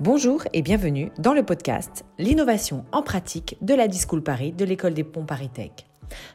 [0.00, 4.94] Bonjour et bienvenue dans le podcast L'innovation en pratique de la Discool Paris de l'école
[4.94, 5.72] des ponts Paris Tech.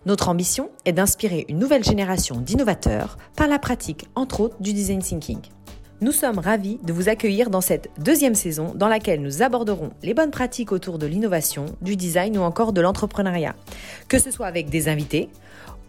[0.05, 5.01] Notre ambition est d'inspirer une nouvelle génération d'innovateurs par la pratique, entre autres, du design
[5.01, 5.39] thinking.
[6.01, 10.13] Nous sommes ravis de vous accueillir dans cette deuxième saison dans laquelle nous aborderons les
[10.13, 13.55] bonnes pratiques autour de l'innovation, du design ou encore de l'entrepreneuriat,
[14.07, 15.27] que ce soit avec des invités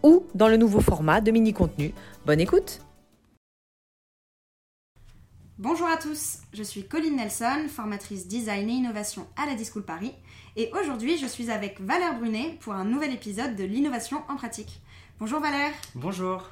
[0.01, 1.93] ou dans le nouveau format de mini-contenu.
[2.25, 2.79] Bonne écoute
[5.59, 10.13] Bonjour à tous, je suis Colline Nelson, formatrice design et innovation à la Discool Paris,
[10.55, 14.83] et aujourd'hui je suis avec Valère Brunet pour un nouvel épisode de l'innovation en pratique.
[15.17, 15.71] Bonjour Valère.
[15.95, 16.47] Bonjour.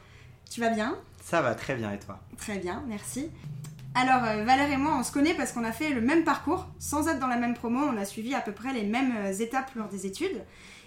[0.49, 0.98] Tu vas bien?
[1.23, 2.20] Ça va très bien et toi?
[2.40, 3.30] Très bien, merci.
[3.94, 6.66] Alors euh, Valère et moi on se connaît parce qu'on a fait le même parcours,
[6.80, 9.32] sans être dans la même promo, on a suivi à peu près les mêmes euh,
[9.34, 10.44] étapes lors des études.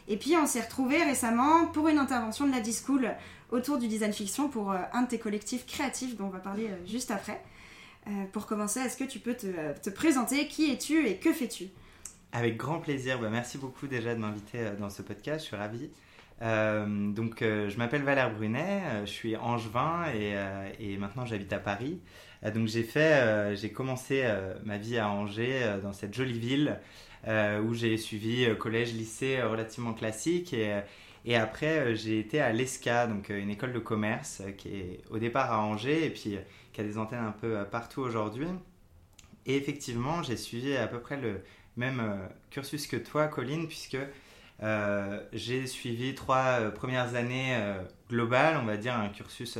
[0.09, 3.15] Et puis on s'est retrouvés récemment pour une intervention de la Discool
[3.53, 6.69] autour du design fiction pour euh, un de tes collectifs créatifs dont on va parler
[6.85, 7.41] juste après.
[8.09, 11.65] Euh, pour commencer, est-ce que tu peux te, présenter Qui es-tu et que fais-tu?
[12.33, 13.19] Avec grand plaisir.
[13.19, 15.41] Bah, merci beaucoup déjà de m'inviter euh, dans ce podcast.
[15.41, 15.91] Je suis ravi.
[16.41, 20.37] Euh, donc, je m'appelle Valère Brunet, je suis angevin et,
[20.79, 21.99] et maintenant j'habite à Paris.
[22.55, 24.25] donc, j'ai fait, j'ai commencé
[24.65, 26.79] ma vie à Angers, dans cette jolie ville
[27.27, 30.81] où j'ai suivi collège, lycée relativement classique et,
[31.25, 35.53] et après j'ai été à l'ESCA, donc une école de commerce qui est au départ
[35.53, 36.39] à Angers et puis
[36.79, 38.47] qui a des antennes un peu euh, partout aujourd'hui.
[39.47, 41.43] Et effectivement, j'ai suivi à peu près le
[41.77, 43.97] même euh, cursus que toi, Colline, puisque
[44.63, 47.57] euh, j'ai suivi trois premières années
[48.09, 49.59] globales, on va dire un cursus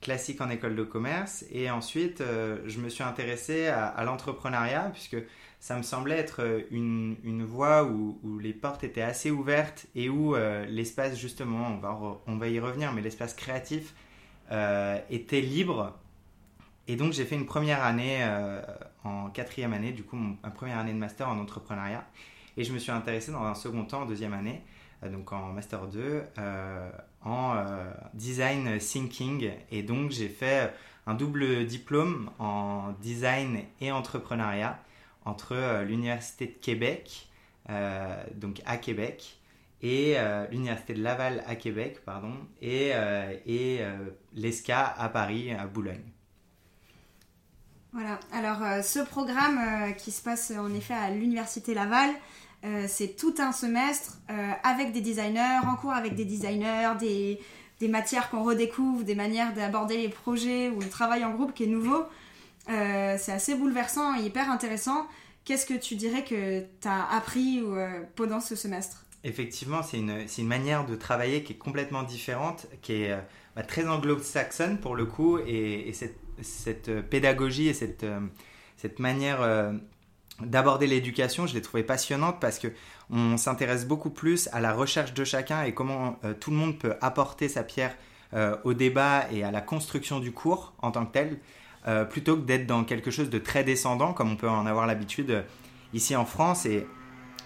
[0.00, 1.44] classique en école de commerce.
[1.50, 2.22] Et ensuite,
[2.66, 5.16] je me suis intéressé à, l'entrepreneuriat, puisque
[5.60, 10.34] ça me semblait être une, voie où, les portes étaient assez ouvertes et où
[10.68, 11.80] l'espace, justement,
[12.26, 13.94] on va y revenir, mais l'espace créatif
[15.08, 15.98] était libre
[16.86, 18.60] et donc j'ai fait une première année euh,
[19.04, 22.06] en quatrième année, du coup ma première année de master en entrepreneuriat.
[22.56, 24.62] Et je me suis intéressé dans un second temps, en deuxième année,
[25.02, 26.90] euh, donc en master 2, euh,
[27.22, 27.56] en
[28.12, 29.50] design thinking.
[29.70, 30.74] Et donc j'ai fait
[31.06, 34.78] un double diplôme en design et entrepreneuriat
[35.24, 37.28] entre l'Université de Québec,
[38.34, 39.38] donc à Québec,
[39.80, 40.16] et
[40.50, 42.92] l'Université de Laval à Québec, pardon, et
[44.34, 46.13] l'ESCA à Paris, à Boulogne.
[47.94, 52.10] Voilà, alors euh, ce programme euh, qui se passe en effet à l'Université Laval,
[52.64, 54.18] euh, c'est tout un semestre
[54.64, 57.38] avec des designers, en cours avec des designers, des,
[57.78, 61.64] des matières qu'on redécouvre, des manières d'aborder les projets ou le travail en groupe qui
[61.64, 62.04] est nouveau.
[62.66, 65.06] c'est assez bouleversant et hyper intéressant.
[65.44, 67.62] Qu'est-ce que tu dirais que tu as appris
[68.16, 69.04] pendant ce semestre?
[69.24, 73.16] Effectivement, c'est une, une, manière de travailler qui est complètement différente, qui est
[73.54, 78.20] bah, très anglo-saxonne pour le coup, et, et cette cette euh, pédagogie et cette, euh,
[78.76, 79.72] cette manière euh,
[80.40, 82.68] d'aborder l'éducation, je l'ai trouvée passionnante parce que
[83.10, 86.94] on s'intéresse beaucoup plus à la recherche de chacun et comment tout le monde peut
[87.02, 87.94] apporter sa pierre
[88.64, 91.38] au débat et à la construction du cours en tant que tel,
[92.08, 95.44] plutôt que d'être dans quelque chose de très descendant comme on peut en avoir l'habitude
[95.92, 96.86] ici en France et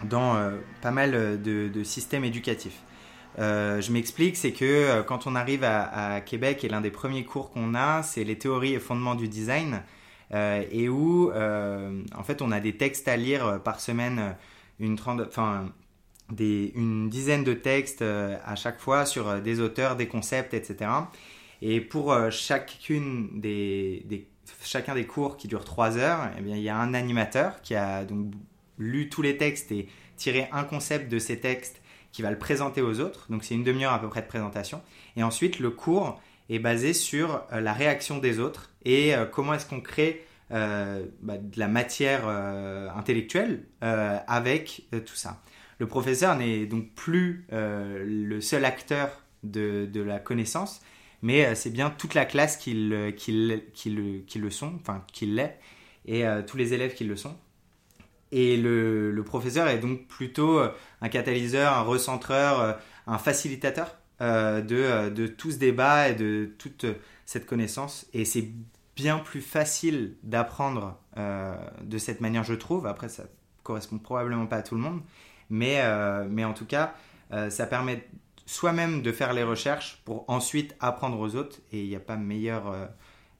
[0.04, 0.50] dans
[0.80, 2.80] pas mal de systèmes éducatifs.
[3.38, 7.24] Euh, je m'explique, c'est que euh, quand on arrive à, Québec, et l'un des premiers
[7.24, 9.82] cours qu'on a, c'est les théories et fondements du design,
[10.34, 14.36] euh, et où en fait on a des textes à lire par semaine,
[14.80, 14.96] une,
[16.40, 20.90] une dizaine de textes à chaque fois sur des auteurs, des concepts, etc.
[21.62, 24.26] Et pour chacune des,
[24.62, 27.74] chacun des cours qui durent trois heures, eh bien, il y a un animateur qui
[27.74, 28.32] a donc
[28.78, 31.80] lu tous les textes et tiré un concept de ces textes
[32.12, 33.26] qui va le présenter aux autres.
[33.30, 34.82] Donc c'est une demi-heure à peu près de présentation.
[35.16, 39.54] Et ensuite, le cours est basé sur euh, la réaction des autres et euh, comment
[39.54, 42.26] est-ce qu'on crée euh, bah, de la matière
[42.96, 45.42] intellectuelle avec tout ça.
[45.78, 49.10] Le professeur n'est donc plus le seul acteur
[49.44, 50.80] de, la connaissance,
[51.20, 53.12] mais c'est bien toute la classe qui le,
[54.50, 55.58] sont, enfin qui l'est,
[56.06, 57.36] et tous les élèves qui le sont.
[58.32, 60.60] Et le, professeur est donc plutôt
[61.00, 62.72] un catalyseur, un recentreur, euh,
[63.06, 66.86] un facilitateur euh, de, de, tout ce débat et de toute
[67.24, 68.06] cette connaissance.
[68.12, 68.50] Et c'est
[68.96, 70.98] bien plus facile d'apprendre
[71.82, 72.86] de cette manière, je trouve.
[72.86, 73.24] Après, ça
[73.62, 75.02] correspond probablement pas à tout le monde.
[75.50, 75.80] Mais,
[76.28, 76.94] mais en tout cas,
[77.48, 78.08] ça permet
[78.46, 81.58] soi-même de faire les recherches pour ensuite apprendre aux autres.
[81.70, 82.74] Et il n'y a pas meilleur,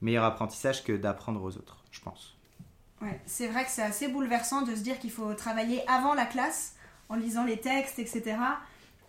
[0.01, 2.39] meilleur apprentissage que d'apprendre aux autres, je pense.
[3.01, 6.27] Ouais, c'est vrai que c'est assez bouleversant de se dire qu'il faut travailler avant la
[6.27, 6.75] classe,
[7.09, 8.37] en lisant les textes, etc.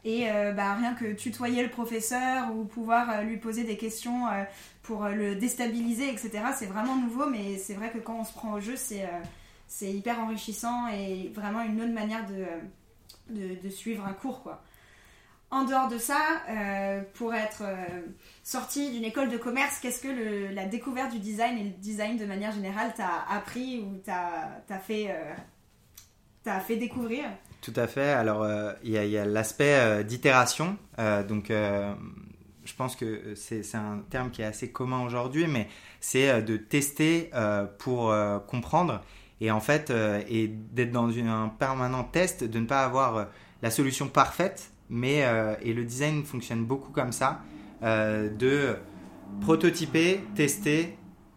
[0.06, 4.28] Et euh, bah, rien que tutoyer le professeur ou pouvoir euh, lui poser des questions
[4.28, 4.44] euh,
[4.81, 6.31] pour le déstabiliser, etc.
[6.57, 10.19] C'est vraiment nouveau, mais c'est vrai que quand on se prend au jeu, c'est hyper
[10.19, 12.25] enrichissant et vraiment une autre manière
[13.30, 14.50] de, suivre un cours.
[15.51, 16.19] En dehors de ça,
[17.16, 17.63] pour être
[18.44, 22.25] sorti d'une école de commerce, qu'est-ce que la découverte du design et le design de
[22.25, 27.25] manière générale t'a appris ou t'a fait découvrir?
[27.62, 28.10] Tout à fait.
[28.10, 30.78] Alors, euh, il y a, l'aspect euh, d'itération.
[30.98, 35.68] Euh, donc, je pense que c'est un terme qui est assez commun aujourd'hui, mais
[36.00, 37.32] c'est de tester
[37.80, 38.14] pour
[38.48, 39.02] comprendre.
[39.42, 39.92] Et en fait,
[40.30, 43.28] et d'être dans un permanent test, de ne pas avoir
[43.64, 45.26] la solution parfaite, mais
[45.64, 47.42] et le design fonctionne beaucoup comme ça,
[47.82, 48.76] de
[49.42, 50.96] prototyper, tester,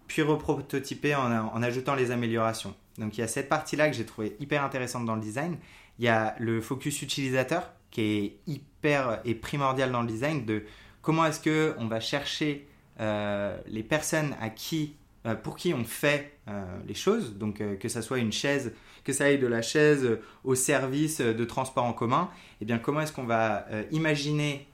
[0.08, 2.74] puis reprototyper en, en ajoutant les améliorations.
[2.98, 5.56] Donc il y a cette partie-là que j'ai trouvé hyper intéressante dans le design.
[6.02, 10.64] Il y a le focus utilisateur qui est hyper et primordial dans le design de
[11.00, 12.66] comment est-ce que on va chercher
[12.98, 14.96] euh, les personnes à qui,
[15.26, 18.72] euh, pour qui on fait euh, les choses, donc que ça soit une chaise,
[19.04, 22.78] que ça aille de la chaise au service de transport en commun, et eh bien
[22.78, 24.66] comment est-ce qu'on va imaginer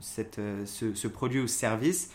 [0.00, 2.10] cette, ce, produit ou ce service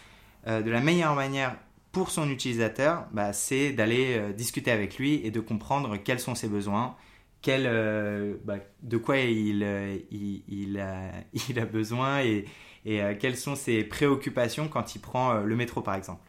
[0.46, 1.56] de la meilleure manière
[1.92, 6.48] pour son utilisateur, bah, c'est d'aller discuter avec lui et de comprendre quels sont ses
[6.48, 6.96] besoins,
[7.42, 11.12] quel, euh, bah, de quoi il, euh, il, a,
[11.50, 12.46] il, a, besoin et,
[12.86, 16.24] et euh, quelles sont ses préoccupations quand il prend le métro par exemple.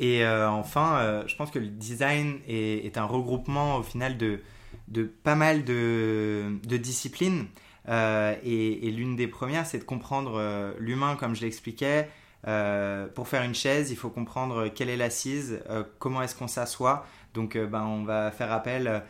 [0.00, 4.38] Et enfin, je pense que le design est, un regroupement au final de,
[4.86, 7.46] de pas mal de, de disciplines.
[7.88, 12.08] et, l'une des premières, c'est de comprendre l'humain, comme je l'expliquais.
[12.44, 15.60] pour faire une chaise, il faut comprendre quelle est l'assise,
[15.98, 17.04] comment est-ce qu'on s'assoit.
[17.34, 19.02] Donc, ben, on va faire appel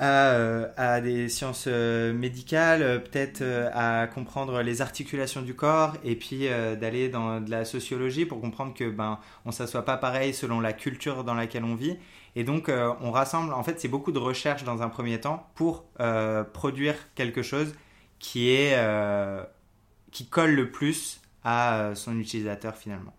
[0.00, 6.16] euh, à, des sciences euh, médicales, euh, peut-être à comprendre les articulations du corps et
[6.16, 6.48] puis
[6.80, 10.72] d'aller dans de la sociologie pour comprendre que ben on s'assoit pas pareil selon la
[10.72, 11.96] culture dans laquelle on vit.
[12.34, 12.70] Et donc
[13.00, 15.84] on rassemble en fait c'est beaucoup de recherche dans un premier temps pour
[16.52, 17.74] produire quelque chose
[18.18, 18.76] qui est
[20.10, 23.14] qui colle le plus à son utilisateur finalement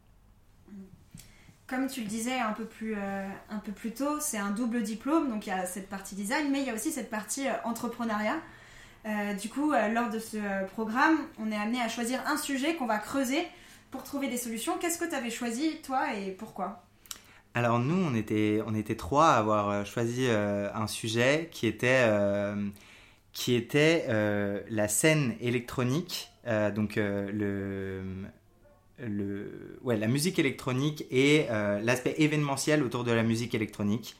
[1.67, 4.83] comme tu le disais un peu plus, euh, un peu plus tôt, c'est un double
[4.83, 7.47] diplôme, donc il y a cette partie design, mais il y a aussi cette partie
[7.47, 8.37] euh, entrepreneuriat.
[9.07, 12.87] Euh, du coup, lors de ce programme, on est amené à choisir un sujet qu'on
[12.87, 13.47] va creuser
[13.91, 14.77] pour trouver des solutions.
[14.79, 16.83] Qu'est-ce que tu avais choisi, toi, et pourquoi?
[17.53, 22.03] Alors nous, on était, on était trois à avoir choisi un sujet qui était,
[23.31, 24.07] qui était
[24.69, 26.31] la scène électronique,
[26.73, 28.01] donc le
[28.99, 34.15] le, ouais, la musique électronique et euh, l'aspect événementiel autour de la musique électronique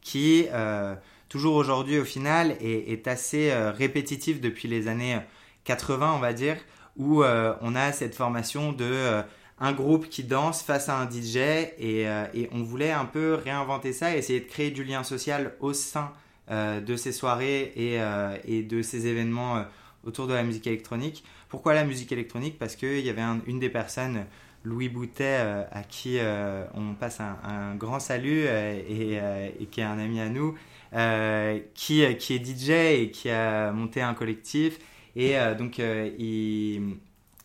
[0.00, 0.94] qui, euh,
[1.28, 5.18] toujours aujourd'hui au final, est, assez euh, répétitif depuis les années
[5.64, 6.56] 80, on va dire,
[6.96, 9.22] où on a cette formation de
[9.58, 12.02] un groupe qui danse face à un DJ et,
[12.34, 16.12] et, on voulait un peu réinventer ça essayer de créer du lien social au sein
[16.50, 18.00] de ces soirées et,
[18.44, 19.64] et de ces événements
[20.04, 21.24] autour de la musique électronique.
[21.48, 22.58] Pourquoi la musique électronique?
[22.58, 24.26] Parce qu'il y avait une des personnes,
[24.64, 29.84] Louis Boutet, euh, à qui euh, on passe un, grand salut euh, et, qui est
[29.84, 30.54] un ami à nous,
[31.74, 34.78] qui, qui est DJ et qui a monté un collectif.
[35.16, 36.96] Et donc, il,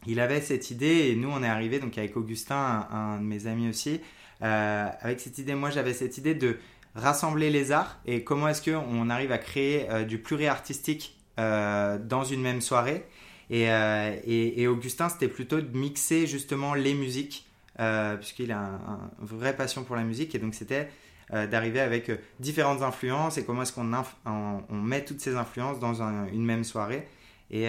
[0.05, 3.47] il, avait cette idée et nous, on est arrivé donc avec Augustin, un, de mes
[3.47, 4.01] amis aussi,
[4.39, 5.55] avec cette idée.
[5.55, 6.57] Moi, j'avais cette idée de
[6.93, 12.41] rassembler les arts et comment est-ce qu'on arrive à créer du pluriartistique euh, dans une
[12.41, 13.05] même soirée.
[13.51, 17.47] Euh, et, et, Augustin, c'était plutôt de mixer justement les musiques,
[17.79, 18.79] euh, puisqu'il a
[19.19, 20.35] une vraie passion pour la musique.
[20.35, 20.89] Et donc, c'était
[21.31, 23.91] d'arriver avec différentes influences et comment est-ce qu'on
[24.27, 27.07] on, met toutes ces influences dans une même soirée.
[27.49, 27.65] Et,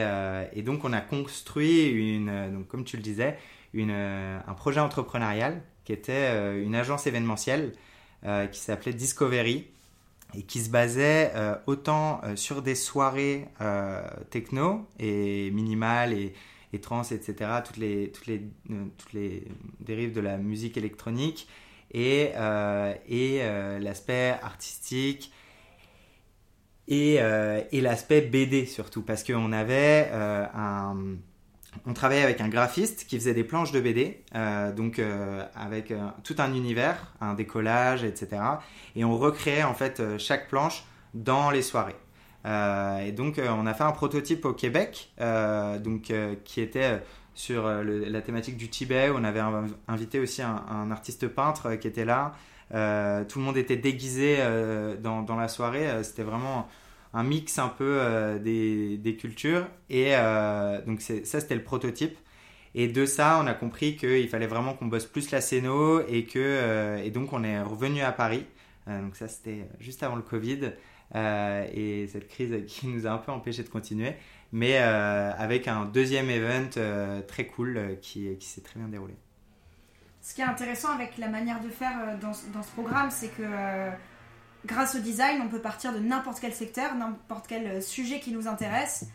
[0.53, 3.39] et, donc, on a construit, une, donc, comme tu le disais,
[3.73, 7.73] une, un projet entrepreneurial qui était une agence événementielle
[8.53, 9.71] qui s'appelait Discovery
[10.35, 16.35] et qui se basait euh, autant euh, sur des soirées euh, techno et minimales et,
[16.73, 18.43] et trans, etc., toutes les, toutes, les,
[18.99, 19.45] toutes les
[19.81, 21.49] dérives de la musique électronique
[21.93, 22.33] et,
[23.09, 23.39] et
[23.81, 25.33] l'aspect artistique
[26.89, 30.97] et, et l'aspect BD surtout, parce qu'on avait un
[31.85, 35.91] on travaillait avec un graphiste qui faisait des planches de BD, euh, donc euh, avec
[35.91, 38.43] euh, tout un univers, un décollage, etc.
[38.95, 41.97] Et on recréait en fait chaque planche dans les soirées.
[42.45, 45.13] et donc on a fait un prototype au Québec,
[46.45, 47.03] qui était
[47.35, 49.11] sur la thématique du Tibet.
[49.15, 49.43] On avait
[49.89, 52.33] invité aussi un, artiste peintre qui était là.
[52.71, 54.39] tout le monde était déguisé
[55.03, 55.89] dans, la soirée.
[56.03, 56.69] C'était vraiment
[57.13, 59.67] un mix un peu euh, des, cultures.
[59.91, 62.17] Et euh, donc ça, c'était le prototype.
[62.75, 66.27] Et de ça, on a compris qu'il fallait vraiment qu'on bosse plus la scéno et,
[66.37, 68.47] euh, et donc on est revenu à Paris
[68.87, 70.71] donc ça, c'était juste avant le Covid.
[71.17, 74.15] et cette crise qui nous a un peu empêché de continuer,
[74.53, 76.71] mais avec un deuxième event
[77.27, 79.17] très cool qui, qui s'est très bien déroulé.
[80.21, 83.43] Ce qui est intéressant avec la manière de faire dans, dans ce programme, c'est que
[84.67, 88.47] grâce au design, on peut partir de n'importe quel secteur, n'importe quel sujet qui nous
[88.49, 89.07] intéresse.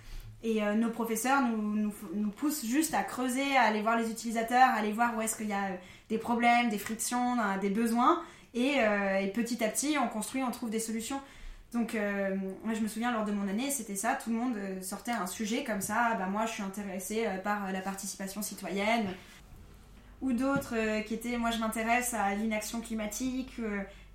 [0.43, 1.91] Et euh, nos professeurs nous,
[2.31, 5.47] poussent juste à creuser, à aller voir les utilisateurs, à aller voir où est-ce qu'il
[5.47, 5.75] y a euh,
[6.09, 8.23] des problèmes, des frictions, des besoins.
[8.55, 11.21] Euh, et, petit à petit, on construit, on trouve des solutions.
[11.73, 11.95] Donc,
[12.65, 14.15] moi, je me souviens, lors de mon année, c'était ça.
[14.21, 16.15] Tout le monde sortait un sujet comme ça.
[16.19, 19.07] Bah, moi, je suis intéressée par la participation citoyenne.
[20.21, 23.53] Ou d'autres qui étaient, moi, je m'intéresse à l'inaction climatique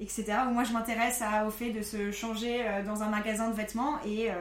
[0.00, 0.24] etc.
[0.48, 3.98] Ou moi je m'intéresse au fait de se changer euh, dans un magasin de vêtements
[4.04, 4.34] et euh,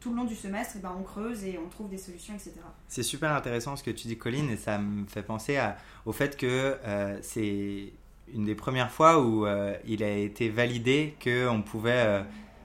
[0.00, 2.54] tout le long du semestre, eh ben, on creuse et on trouve des solutions, etc.
[2.88, 5.58] C'est super intéressant ce que tu dis, Colline, et ça me fait penser
[6.04, 7.92] au fait que euh, c'est
[8.34, 9.46] une des premières fois où
[9.86, 12.22] il a été validé qu'on pouvait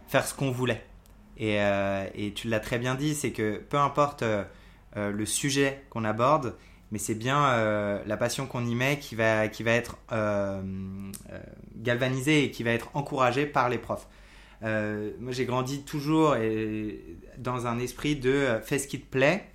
[0.08, 0.84] faire ce qu'on voulait.
[1.38, 4.26] Et, et tu l'as très bien dit, c'est que peu importe
[4.94, 6.58] le sujet qu'on aborde,
[6.94, 10.62] mais c'est bien euh, la passion qu'on y met qui va, qui va être euh,
[11.32, 11.40] euh,
[11.76, 14.08] galvanisée et qui va être encouragée par les profs.
[14.62, 16.36] moi, j'ai grandi toujours
[17.40, 19.50] dans un esprit de fais ce qui te plaît.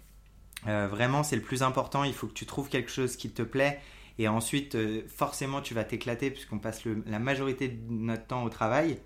[0.67, 2.03] vraiment, c'est le plus important.
[2.03, 3.79] Il faut que tu trouves quelque chose qui te plaît.
[4.19, 4.77] Et ensuite,
[5.07, 8.99] forcément, tu vas t'éclater puisqu'on passe la majorité de notre temps au travail.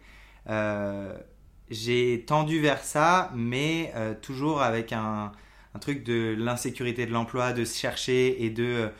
[1.69, 5.33] j'ai tendu vers ça, mais toujours avec un,
[5.75, 8.91] un truc de l'insécurité de l'emploi, de se chercher et de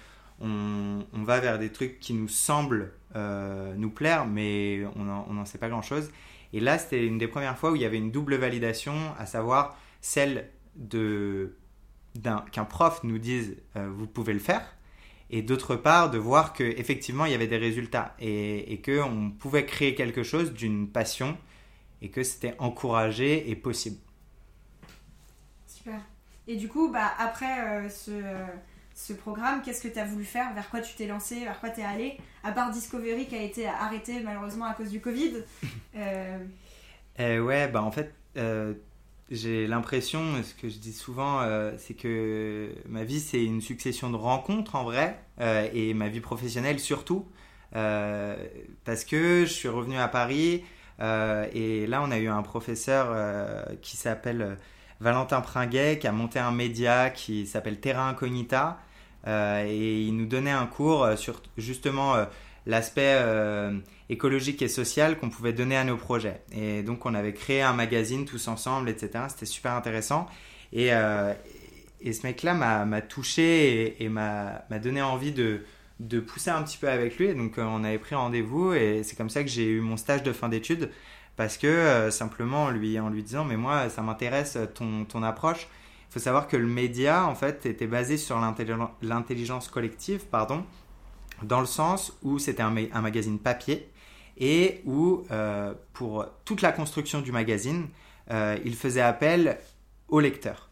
[0.41, 5.45] on, on, va vers des trucs qui nous semblent euh, nous plaire, mais on n'en
[5.45, 6.11] sait pas grand-chose.
[6.53, 9.27] Et là, c'était une des premières fois où il y avait une double validation, à
[9.27, 11.57] savoir celle de
[12.53, 14.77] qu'un prof nous dise euh, vous pouvez le faire,
[15.31, 19.01] et d'autre part de voir que effectivement il y avait des résultats et, et que
[19.01, 21.39] on pouvait créer quelque chose d'une passion
[22.03, 23.97] et que c'était encouragé et possible.
[25.67, 26.01] Super.
[26.49, 28.11] Et du coup, bah, après euh, ce,
[28.95, 30.53] ce, programme, qu'est-ce que tu as voulu faire?
[30.55, 31.41] Vers quoi tu t'es lancé?
[31.41, 32.19] Vers quoi tu es allé?
[32.43, 35.35] À part Discovery qui a été arrêté malheureusement à cause du Covid.
[35.95, 36.39] Euh...
[37.21, 38.73] Euh, ouais, bah en fait, euh,
[39.31, 41.47] j'ai l'impression, ce que je dis souvent,
[41.77, 45.19] c'est que ma vie c'est une succession de rencontres en vrai,
[45.75, 47.27] et ma vie professionnelle surtout.
[47.73, 50.65] parce que je suis revenu à Paris
[50.99, 54.57] et là on a eu un professeur qui s'appelle
[55.03, 58.79] Valentin Pringuet qui a monté un média qui s'appelle Terra Incognita
[59.27, 62.25] euh, et il nous donnait un cours euh, sur justement euh,
[62.67, 63.19] l'aspect
[64.09, 66.43] écologique et social qu'on pouvait donner à nos projets.
[66.53, 69.25] Et donc on avait créé un magazine tous ensemble, etc.
[69.29, 70.29] C'était super intéressant.
[70.73, 70.91] Et,
[72.01, 75.63] et ce mec-là m'a touché et, m'a donné envie de,
[75.99, 77.35] de pousser un petit peu avec lui.
[77.35, 80.33] donc on avait pris rendez-vous et c'est comme ça que j'ai eu mon stage de
[80.33, 80.89] fin d'études
[81.37, 85.69] parce que euh, simplement lui, en lui disant mais moi ça m'intéresse ton, ton approche,
[86.09, 90.65] il faut savoir que le média en fait était basé sur l'intelligence collective, pardon,
[91.43, 93.89] dans le sens où c'était un, magazine papier
[94.37, 97.89] et où euh, pour toute la construction du magazine,
[98.31, 99.59] euh, il faisait appel
[100.09, 100.69] au lecteur.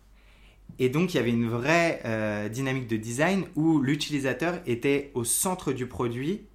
[0.79, 5.73] Et donc il y avait une vraie dynamique de design où l'utilisateur était au centre
[5.73, 6.47] du produit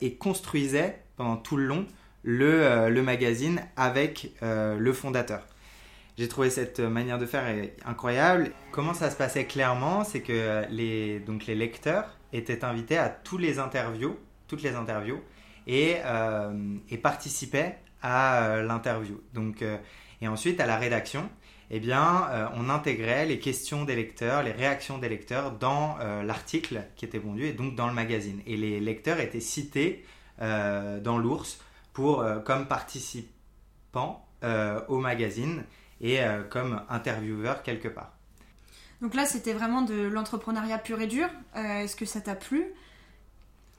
[0.00, 1.86] et construisait pendant tout le long
[2.28, 5.46] euh, le, magazine avec euh, le fondateur.
[6.18, 7.44] J'ai trouvé cette manière de faire
[7.86, 8.50] incroyable.
[8.70, 13.38] Comment ça se passait clairement, c'est que les, donc les lecteurs étaient invités à tous
[13.38, 15.20] les interviews, toutes les interviews,
[15.66, 19.22] et, euh, et participaient à l'interview.
[19.32, 19.64] Donc,
[20.20, 21.28] et ensuite, à la rédaction,
[21.70, 27.04] eh bien, on intégrait les questions des lecteurs, les réactions des lecteurs dans l'article qui
[27.04, 28.40] était pondu et donc dans le magazine.
[28.46, 30.04] Et les lecteurs étaient cités
[30.38, 31.58] dans l'ours
[31.92, 35.64] pour, euh, comme participant euh, au magazine
[36.00, 38.12] et euh, comme intervieweur quelque part.
[39.00, 41.28] Donc là, c'était vraiment de l'entrepreneuriat pur et dur.
[41.54, 42.64] Est-ce que ça t'a plu?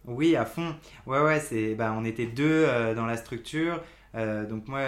[0.05, 0.75] Oui, à fond.
[1.05, 3.83] Ouais, ouais, c'est, bah, on était deux dans la structure.
[4.13, 4.81] donc moi,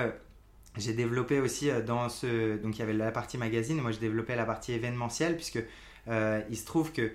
[0.78, 2.56] j'ai développé aussi dans ce...
[2.56, 5.62] Donc il y avait la partie magazine, et moi j'ai développé la partie événementielle, puisque
[6.08, 7.12] il se trouve que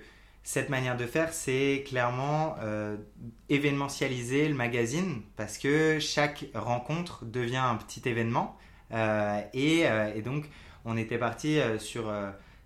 [0.47, 2.95] cette manière de faire, c'est clairement euh,
[3.49, 8.57] événementialiser le magazine parce que chaque rencontre devient un petit événement.
[8.93, 10.45] Euh, euh, et, donc,
[10.85, 12.09] on était parti sur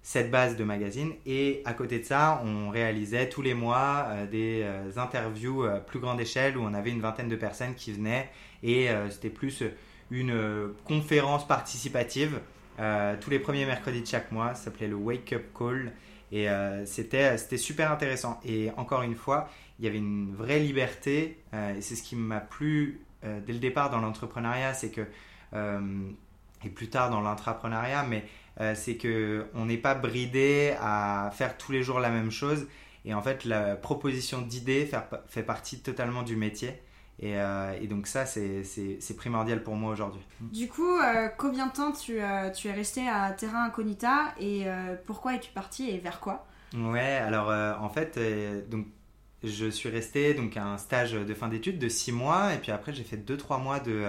[0.03, 1.13] cette base de magazine.
[1.25, 4.63] Et à côté de ça, on réalisait tous les mois des
[4.95, 8.29] interviews plus grande échelle où on avait une vingtaine de personnes qui venaient.
[8.61, 9.63] Et c'était plus
[10.11, 12.41] une conférence participative
[12.77, 14.53] tous les premiers mercredis de chaque mois.
[14.53, 15.91] Ça s'appelait le Wake Up Call.
[16.31, 18.39] Et euh, c'était super intéressant.
[18.45, 22.15] Et encore une fois, il y avait une vraie liberté, euh, et c'est ce qui
[22.15, 25.05] m'a plu dès le départ dans l'entrepreneuriat, c'est que,
[25.53, 28.25] et plus tard dans l'intrapreneuriat, mais
[28.73, 32.65] c'est que on n'est pas bridé à faire tous les jours la même chose.
[33.05, 34.89] Et en fait, la proposition d'idées
[35.27, 36.81] fait partie totalement du métier.
[37.23, 40.21] Euh, et, donc ça, c'est primordial pour moi aujourd'hui.
[40.39, 44.65] Du coup, euh, combien de temps tu, euh, tu, es resté à Terra Incognita et
[45.05, 46.45] pourquoi es-tu parti et vers quoi?
[46.75, 47.49] Ouais, alors
[47.81, 48.19] en fait,
[48.69, 48.87] donc,
[49.43, 52.71] je suis resté donc, à un stage de fin d'études de 6 mois et puis
[52.71, 54.05] après j'ai fait 2-3 mois de,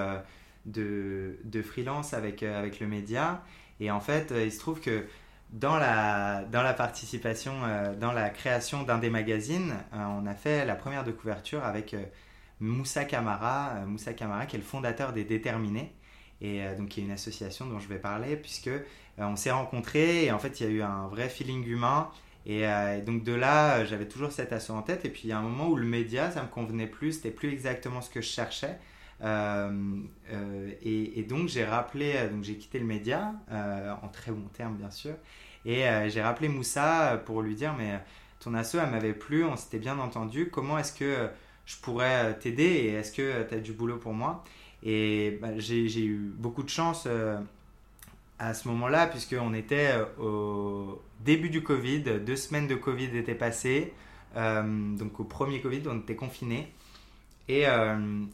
[0.66, 3.42] de, de, freelance avec, avec le média.
[3.80, 5.04] Et en fait, il se trouve que
[5.50, 7.52] dans la, dans la participation,
[8.00, 11.96] dans la création d'un des magazines, on a fait la première de couverture avec
[12.62, 15.92] Moussa Kamara, euh, Moussa Kamara qui est le fondateur des Déterminés.
[16.40, 18.80] Et euh, donc qui est une association dont je vais parler puisque euh,
[19.18, 22.08] on s'est rencontrés et en fait il y a eu un vrai feeling humain.
[22.44, 22.64] Et,
[23.06, 25.04] donc de là j'avais toujours cet assaut en tête.
[25.04, 27.12] Et puis il y a un moment où le média ça me convenait plus.
[27.12, 28.78] C'était plus exactement ce que je cherchais.
[30.82, 35.14] Et, donc j'ai rappelé donc j'ai quitté le média en très bon terme bien sûr.
[35.64, 38.00] Et j'ai rappelé Moussa pour lui dire mais
[38.40, 40.48] ton asso elle m'avait plu on s'était bien entendu.
[40.50, 41.28] Comment est-ce que
[41.66, 44.44] je pourrais euh, t'aider et est-ce que euh, tu as du boulot pour moi?
[44.82, 47.38] Et bah, j'ai eu beaucoup de chance euh,
[48.38, 53.92] à ce moment-là, puisqu'on était au début du Covid, deux semaines de Covid étaient passées,
[54.34, 56.72] donc au premier Covid, on était confinés.
[57.48, 57.66] Et,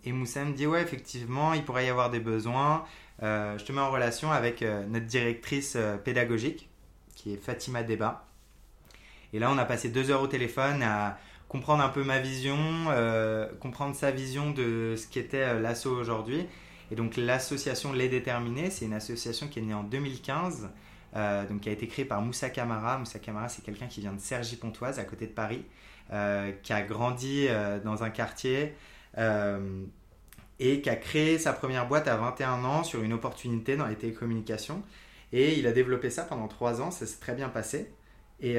[0.06, 2.86] Moussa me dit, ouais, effectivement, il pourrait y avoir des besoins.
[3.20, 6.70] je te mets en relation avec notre directrice pédagogique,
[7.14, 8.24] qui est Fatima Deba.
[9.34, 11.18] Et là, on a passé deux heures au téléphone à
[11.48, 12.58] comprendre un peu ma vision,
[12.90, 16.46] euh, comprendre sa vision de ce qu'était euh, l'asso aujourd'hui.
[16.90, 20.70] Et donc l'association Les Déterminés, c'est une association qui est née en 2015,
[21.16, 22.98] euh, donc qui a été créée par Moussa Camara.
[22.98, 25.64] Moussa Camara, c'est quelqu'un qui vient de Cergy-Pontoise, à côté de Paris,
[26.62, 27.48] qui a grandi
[27.84, 28.74] dans un quartier
[30.58, 33.96] et qui a créé sa première boîte à 21 ans sur une opportunité dans les
[33.96, 34.82] télécommunications.
[35.34, 37.92] Et il a développé ça pendant 3 ans, ça s'est très bien passé.
[38.40, 38.58] Et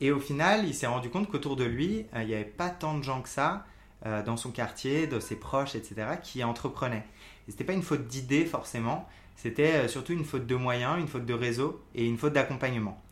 [0.00, 2.68] et au final, il s'est rendu compte qu'autour de lui, euh, il n'y avait pas
[2.68, 3.64] tant de gens que ça
[4.04, 7.06] euh, dans son quartier, de ses proches, etc., qui entreprenaient.
[7.46, 11.08] Ce n'était pas une faute d'idée forcément, c'était euh, surtout une faute de moyens, une
[11.08, 13.02] faute de réseau et une faute d'accompagnement.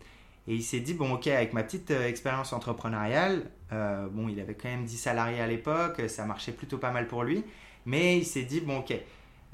[0.47, 3.51] Et il s'est dit, bon ok, avec ma petite expérience entrepreneuriale,
[4.13, 7.25] bon, il avait quand même 10 salariés à l'époque, ça marchait plutôt pas mal pour
[7.25, 7.43] lui,
[7.87, 8.95] mais il s'est dit, bon ok,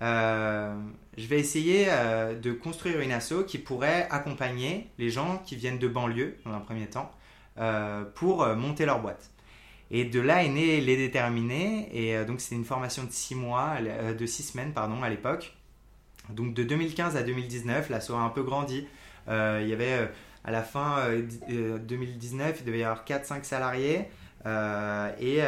[0.01, 1.87] je vais essayer
[2.43, 6.61] de construire une asso qui pourrait accompagner les gens qui viennent de banlieue dans un
[6.61, 7.13] premier temps
[7.59, 9.31] euh, pour euh, monter leur boîte.
[9.91, 11.89] Et de là est né Les Déterminés.
[11.93, 13.77] Et euh, donc, c'est une formation de 6 mois,
[14.17, 15.57] de 6 semaines, pardon, à l'époque.
[16.29, 18.87] Donc, de 2015 à 2019, l'asso a un peu grandi.
[19.29, 20.11] il y avait,
[20.45, 21.09] à la fin
[21.49, 24.09] 2019, il devait y avoir 4-5 salariés.
[25.19, 25.41] Et,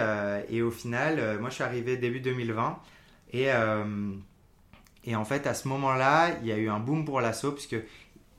[0.48, 2.80] et, au final, moi, je suis arrivé début 2020.
[3.32, 3.46] Et,
[5.04, 7.76] et en fait, à ce moment-là, il y a eu un boom pour l'asso, puisque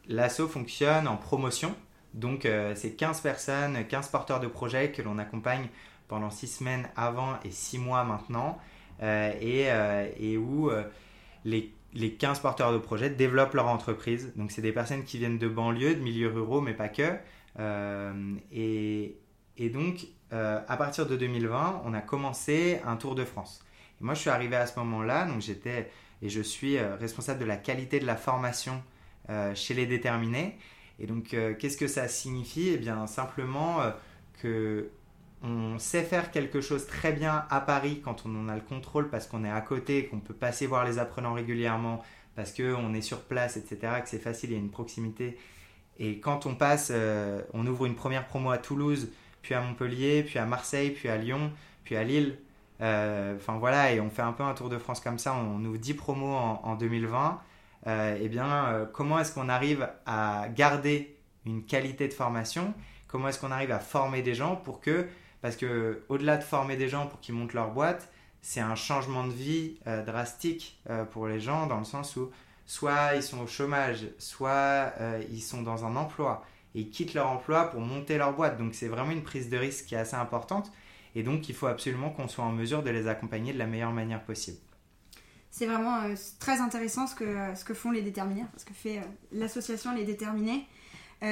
[0.09, 1.73] l'asso fonctionne en promotion.
[2.13, 5.67] Donc, euh, c'est 15 personnes, 15 porteurs de projets que l'on accompagne
[6.07, 8.59] pendant 6 semaines avant et 6 mois maintenant,
[9.01, 10.69] euh, euh, et, où
[11.43, 11.73] les,
[12.19, 14.31] 15 porteurs de projets développent leur entreprise.
[14.35, 17.17] Donc, c'est des personnes qui viennent de banlieues, de milieux ruraux, mais pas que.
[18.51, 23.63] Et, donc, à partir de 2020, on a commencé un tour de France.
[24.01, 25.89] Et moi, je suis arrivé à ce moment-là, donc j'étais
[26.21, 28.83] et je suis responsable de la qualité de la formation
[29.55, 30.57] chez les déterminés.
[31.03, 32.69] Et donc, euh, qu'est-ce que ça signifie?
[32.69, 33.91] Eh bien, simplement euh,
[34.41, 34.89] que
[35.43, 39.09] on sait faire quelque chose très bien à Paris quand on en a le contrôle
[39.09, 42.01] parce qu'on est à côté, qu'on peut passer voir les apprenants régulièrement,
[42.37, 45.37] parce qu'on est sur place, etc., que c'est facile, il y a une proximité.
[45.99, 49.11] Et quand on passe, euh, on ouvre une première promo à Toulouse,
[49.41, 51.51] puis à Montpellier, puis à Marseille, puis à Lyon,
[51.83, 52.39] puis à Lille.
[52.79, 55.35] Enfin voilà, et on fait un peu un tour de France comme ça.
[55.35, 57.41] On ouvre 10 promos en 2020.
[57.87, 62.73] Euh, eh bien, euh, comment est-ce qu'on arrive à garder une qualité de formation?
[63.07, 65.07] Comment est-ce qu'on arrive à former des gens pour que,
[65.41, 68.09] parce que au-delà de former des gens pour qu'ils montent leur boîte,
[68.41, 72.31] c'est un changement de vie euh, drastique pour les gens dans le sens où
[72.65, 74.93] soit ils sont au chômage, soit
[75.29, 76.43] ils sont dans un emploi
[76.75, 78.57] et ils quittent leur emploi pour monter leur boîte.
[78.57, 80.71] Donc c'est vraiment une prise de risque qui est assez importante
[81.15, 83.91] et donc il faut absolument qu'on soit en mesure de les accompagner de la meilleure
[83.91, 84.59] manière possible
[85.53, 88.73] c'est vraiment euh, très intéressant ce que, euh, ce que font les déterminés, ce que
[88.73, 90.65] fait euh, l'association Les Déterminés.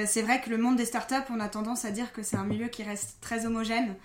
[0.05, 2.45] c'est vrai que le monde des startups, on a tendance à dire que c'est un
[2.45, 3.95] milieu qui reste très homogène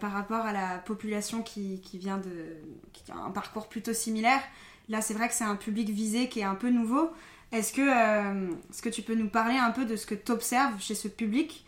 [0.00, 2.56] par rapport à la population qui, qui, vient de.
[3.10, 4.40] a un parcours plutôt similaire.
[4.88, 7.10] Là, c'est vrai que c'est un public visé qui est un peu nouveau.
[7.50, 10.94] Est-ce que, que tu peux nous parler un peu de ce que tu observes chez
[10.94, 11.66] ce public?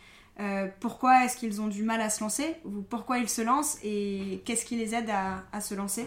[0.78, 2.54] Pourquoi est-ce qu'ils ont du mal à se lancer?
[2.64, 3.78] Ou pourquoi ils se lancent?
[3.82, 6.06] Et qu'est-ce qui les aide à se lancer?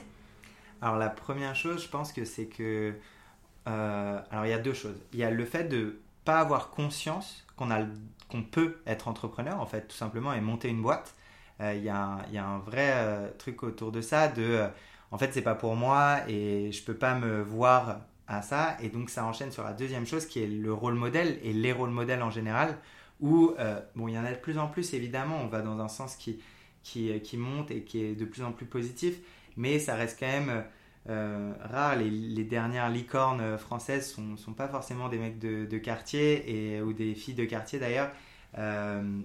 [0.83, 2.93] Alors la première chose, je pense que c'est que...
[3.65, 5.01] alors il y a deux choses.
[5.13, 7.85] Il y a le fait de pas avoir conscience qu'on a
[8.29, 11.15] qu'on peut être entrepreneur en fait tout simplement et monter une boîte.
[11.61, 14.67] Il y, y, a un vrai truc autour de ça de
[15.11, 18.75] en fait c'est pas pour moi et je peux pas me voir à ça.
[18.81, 21.71] Et donc ça enchaîne sur la deuxième chose qui est le rôle modèle et les
[21.71, 22.77] rôles modèles en général,
[23.21, 25.79] où, euh, bon, il y en a de plus en plus évidemment, on va dans
[25.79, 26.41] un sens qui,
[26.83, 29.19] qui, qui, monte et qui est de plus en plus positif,
[29.57, 30.63] mais ça reste quand même
[31.09, 31.97] euh, rare.
[31.97, 37.15] Les, dernières licornes françaises sont, sont pas forcément des mecs de, quartier et, ou des
[37.15, 38.11] filles de quartier d'ailleurs.
[38.57, 39.21] Euh,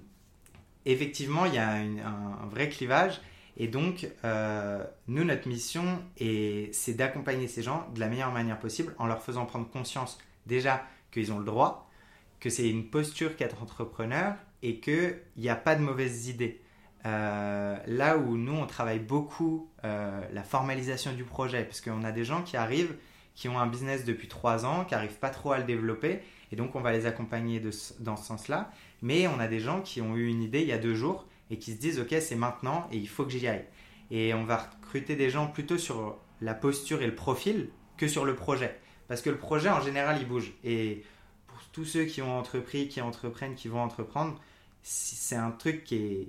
[0.84, 3.20] effectivement, il y a un, un vrai clivage.
[3.60, 8.94] Et donc, euh, nous, notre mission, c'est d'accompagner ces gens de la meilleure manière possible
[8.98, 11.90] en leur faisant prendre conscience déjà qu'ils ont le droit,
[12.38, 16.60] que c'est une posture qu'être entrepreneur et qu'il n'y a pas de mauvaises idées.
[17.06, 22.12] Euh, là où nous, on travaille beaucoup euh, la formalisation du projet, parce qu'on a
[22.12, 22.96] des gens qui arrivent,
[23.34, 26.56] qui ont un business depuis trois ans, qui n'arrivent pas trop à le développer, et
[26.56, 27.62] donc on va les accompagner
[28.00, 28.70] dans ce sens-là.
[29.02, 31.26] Mais on a des gens qui ont eu une idée il y a deux jours
[31.50, 33.64] et qui se disent ok c'est maintenant et il faut que j'y aille.
[34.10, 38.24] Et on va recruter des gens plutôt sur la posture et le profil que sur
[38.24, 38.78] le projet.
[39.06, 40.52] Parce que le projet en général il bouge.
[40.64, 41.04] Et
[41.46, 44.40] pour tous ceux qui ont entrepris, qui entreprennent, qui vont entreprendre,
[44.82, 46.28] c'est un truc qui est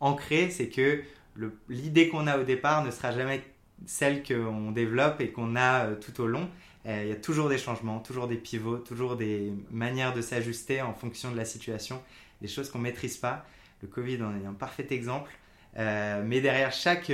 [0.00, 1.02] ancré, c'est que
[1.68, 3.42] l'idée qu'on a au départ ne sera jamais
[3.84, 6.48] celle qu'on développe et qu'on a euh, tout au long.
[6.86, 10.80] Euh, il y a toujours des changements, toujours des pivots, toujours des manières de s'ajuster
[10.80, 12.02] en fonction de la situation,
[12.40, 13.44] des choses qu'on ne maîtrise pas.
[13.82, 15.30] Le Covid en est un parfait exemple.
[15.78, 17.12] Euh, mais derrière chaque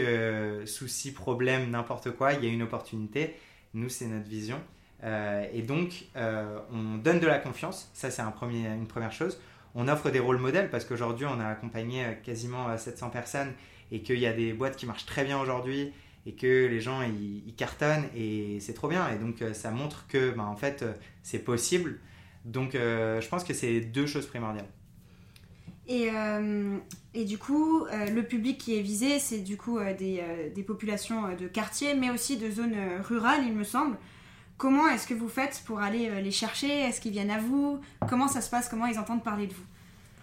[0.66, 3.34] souci, problème, n'importe quoi, il y a une opportunité.
[3.74, 4.60] Nous, c'est notre vision.
[5.52, 7.90] Et donc, on donne de la confiance.
[7.92, 9.40] Ça, c'est une première chose.
[9.74, 13.52] On offre des rôles modèles parce qu'aujourd'hui, on a accompagné quasiment 700 personnes
[13.90, 15.92] et qu'il y a des boîtes qui marchent très bien aujourd'hui
[16.26, 19.08] et que les gens ils, cartonnent et c'est trop bien.
[19.10, 20.84] Et donc, ça montre que, ben, en fait,
[21.22, 22.00] c'est possible.
[22.44, 24.68] Donc, je pense que c'est deux choses primordiales.
[25.88, 26.78] Et, euh,
[27.14, 30.22] et, du coup, euh, le public qui est visé, c'est du coup euh, des,
[30.54, 33.96] des, populations de quartiers, mais aussi de zones rurales, il me semble.
[34.62, 36.68] Comment est-ce que vous faites pour aller les chercher?
[36.68, 37.80] Est-ce qu'ils viennent à vous?
[38.08, 38.68] Comment ça se passe?
[38.68, 39.64] Comment ils entendent parler de vous?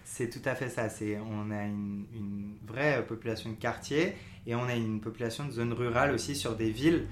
[0.04, 0.88] C'est tout à fait ça.
[0.88, 5.74] C'est, on a une, vraie population de quartiers et on a une population de zones
[5.74, 7.06] rurales aussi sur des villes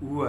[0.00, 0.24] où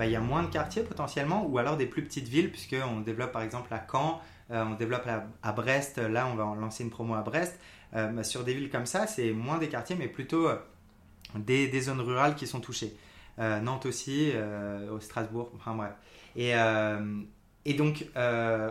[0.00, 3.02] bah, il y a moins de quartiers potentiellement, ou alors des plus petites villes, puisqu'on
[3.02, 5.06] développe par exemple à Caen, euh, on développe
[5.42, 7.60] à, Brest, là on va lancer une promo à Brest.
[7.94, 10.56] Euh, bah, sur des villes comme ça, c'est moins des quartiers, mais plutôt euh,
[11.34, 12.96] des, zones rurales qui sont touchées.
[13.40, 14.32] Nantes aussi,
[14.92, 15.92] au Strasbourg, enfin bref.
[16.36, 16.52] Et,
[17.64, 18.06] et donc,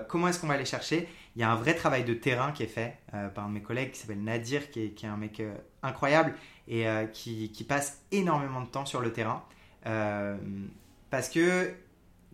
[0.08, 1.10] comment est-ce qu'on va aller chercher?
[1.36, 2.98] Il y a un vrai travail de terrain qui est fait
[3.34, 5.42] par un de mes collègues qui s'appelle Nadir, qui est, un mec
[5.82, 6.36] incroyable
[6.68, 9.44] et qui, qui, passe énormément de temps sur le terrain.
[11.10, 11.74] parce que,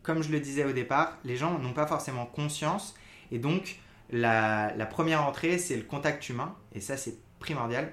[0.04, 2.96] comme je le disais au départ, les gens n'ont pas forcément conscience
[3.32, 3.80] et donc,
[4.12, 7.92] la, première entrée, c'est le contact humain, et ça, c'est primordial.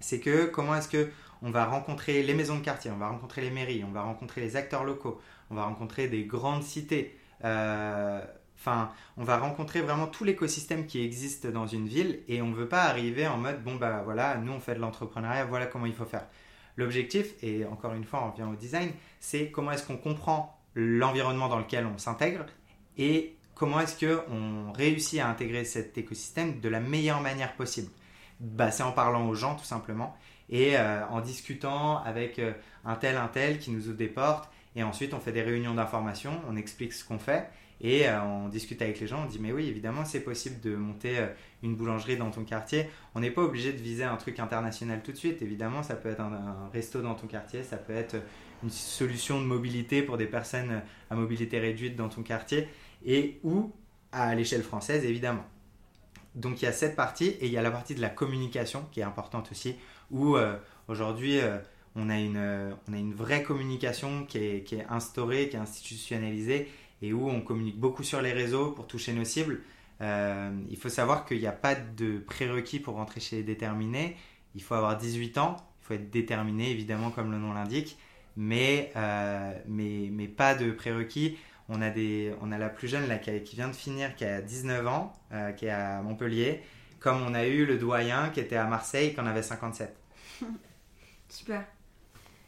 [0.00, 1.08] C'est que comment est-ce que
[1.46, 4.40] on va rencontrer les maisons de quartier, on va rencontrer les mairies, on va rencontrer
[4.40, 7.16] les acteurs locaux, on va rencontrer des grandes cités.
[7.44, 8.20] Euh,
[8.58, 12.54] enfin, on va rencontrer vraiment tout l'écosystème qui existe dans une ville et on ne
[12.54, 15.86] veut pas arriver en mode bon bah voilà, nous on fait de l'entrepreneuriat, voilà comment
[15.86, 16.26] il faut faire.
[16.74, 21.46] L'objectif, et encore une fois on revient au design, c'est comment est-ce qu'on comprend l'environnement
[21.46, 22.46] dans lequel on s'intègre
[22.98, 27.90] et comment est-ce qu'on réussit à intégrer cet écosystème de la meilleure manière possible
[28.40, 30.16] bah, C'est en parlant aux gens tout simplement
[30.50, 32.52] et euh, en discutant avec euh,
[32.84, 34.50] un tel, un tel qui nous ouvre des portes.
[34.74, 37.48] Et ensuite, on fait des réunions d'information, on explique ce qu'on fait
[37.80, 39.22] et euh, on discute avec les gens.
[39.24, 41.18] On dit, mais oui, évidemment, c'est possible de monter
[41.62, 42.86] une boulangerie dans ton quartier.
[43.14, 45.42] On n'est pas obligé de viser un truc international tout de suite.
[45.42, 48.16] Évidemment, ça peut être un, un, resto dans ton quartier, ça peut être
[48.62, 52.68] une solution de mobilité pour des personnes à mobilité réduite dans ton quartier
[53.04, 53.72] et ou
[54.12, 55.44] à l'échelle française évidemment.
[56.34, 58.86] Donc il y a cette partie et il y a la partie de la communication
[58.92, 59.76] qui est importante aussi
[60.10, 60.56] où euh,
[60.88, 61.58] aujourd'hui euh,
[61.94, 65.56] on, a une, euh, on a une vraie communication qui est, qui est, instaurée, qui
[65.56, 66.68] est institutionnalisée
[67.02, 69.60] et où on communique beaucoup sur les réseaux pour toucher nos cibles.
[70.00, 74.16] il faut savoir qu'il n'y a pas de prérequis pour rentrer chez Déterminé.
[74.54, 77.98] Il faut avoir 18 ans, il faut être déterminé évidemment comme le nom l'indique,
[78.36, 78.92] mais,
[79.68, 81.36] mais, mais pas de prérequis.
[81.68, 84.40] On a, des, on a la plus jeune là, qui, vient de finir, qui a
[84.40, 85.12] 19 ans,
[85.58, 86.62] qui est à Montpellier,
[87.06, 89.96] comme on a eu le doyen qui était à Marseille, qui en avait 57.
[91.28, 91.62] Super.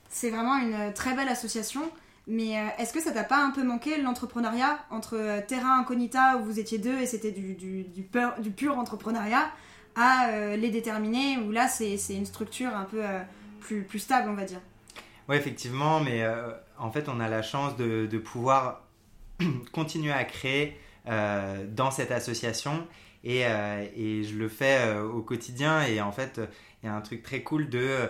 [0.08, 1.82] C'est vraiment une très belle association.
[2.26, 6.38] Mais euh, est-ce que ça t'a pas un peu manqué l'entrepreneuriat entre euh, Terrain Incognita
[6.38, 8.04] où vous étiez deux et c'était du, du, du,
[8.40, 9.48] du, pur entrepreneuriat
[9.94, 13.02] à les déterminés où là c'est une structure un peu
[13.60, 14.60] plus, plus stable on va dire?
[15.28, 16.24] Oui, effectivement, mais
[16.78, 18.84] en fait, on a la chance de, de pouvoir
[19.72, 22.86] continuer à créer dans cette association
[23.24, 26.40] et, et, je le fais au quotidien et en fait,
[26.82, 28.08] il y a un truc très cool de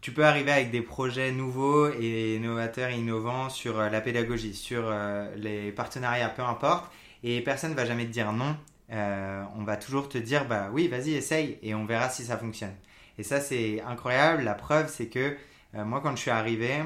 [0.00, 4.54] tu peux arriver avec des projets nouveaux et innovateurs et innovants sur euh, la pédagogie,
[4.54, 6.90] sur euh, les partenariats, peu importe,
[7.22, 8.56] et personne ne va jamais te dire non.
[8.92, 12.38] Euh, on va toujours te dire bah oui, vas-y, essaye et on verra si ça
[12.38, 12.74] fonctionne.
[13.18, 14.42] Et ça, c'est incroyable.
[14.42, 15.36] La preuve, c'est que
[15.74, 16.82] moi, quand je suis arrivé,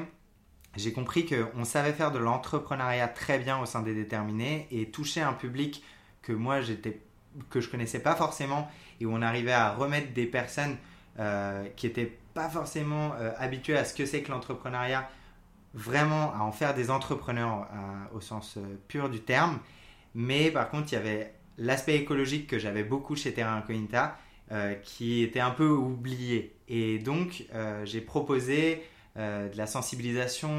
[0.75, 5.21] j'ai compris qu'on savait faire de l'entrepreneuriat très bien au sein des déterminés et toucher
[5.21, 5.81] un public
[6.21, 6.99] que moi, j'étais
[7.49, 8.69] que je connaissais pas forcément
[8.99, 10.77] et où on arrivait à remettre des personnes
[11.75, 15.09] qui étaient pas forcément euh, habitué à ce que c'est que l'entrepreneuriat,
[15.73, 19.59] vraiment à en faire des entrepreneurs euh, au sens euh, pur du terme.
[20.13, 24.17] Mais par contre, il y avait l'aspect écologique que j'avais beaucoup chez Terra Incognita,
[24.83, 26.55] qui était un peu oublié.
[26.67, 27.45] Et donc,
[27.83, 28.83] j'ai proposé
[29.15, 30.51] de la sensibilisation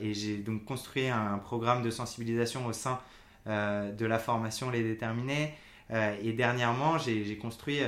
[0.00, 2.98] et j'ai donc construit un, programme de sensibilisation au sein
[3.46, 5.54] de la formation Les Déterminés.
[5.90, 7.80] Et dernièrement, j'ai construit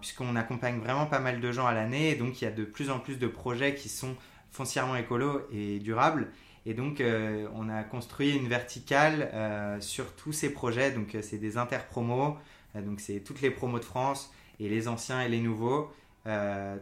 [0.00, 2.90] puisqu'on accompagne vraiment pas mal de gens à l'année, donc il y a de plus
[2.90, 4.16] en plus de projets qui sont
[4.50, 6.28] foncièrement écolos et durables.
[6.66, 10.90] Et donc, euh, on a construit une verticale euh, sur tous ces projets.
[10.90, 12.36] Donc, euh, c'est des interpromos.
[12.74, 15.90] donc, c'est toutes les promos de France et les anciens et les nouveaux.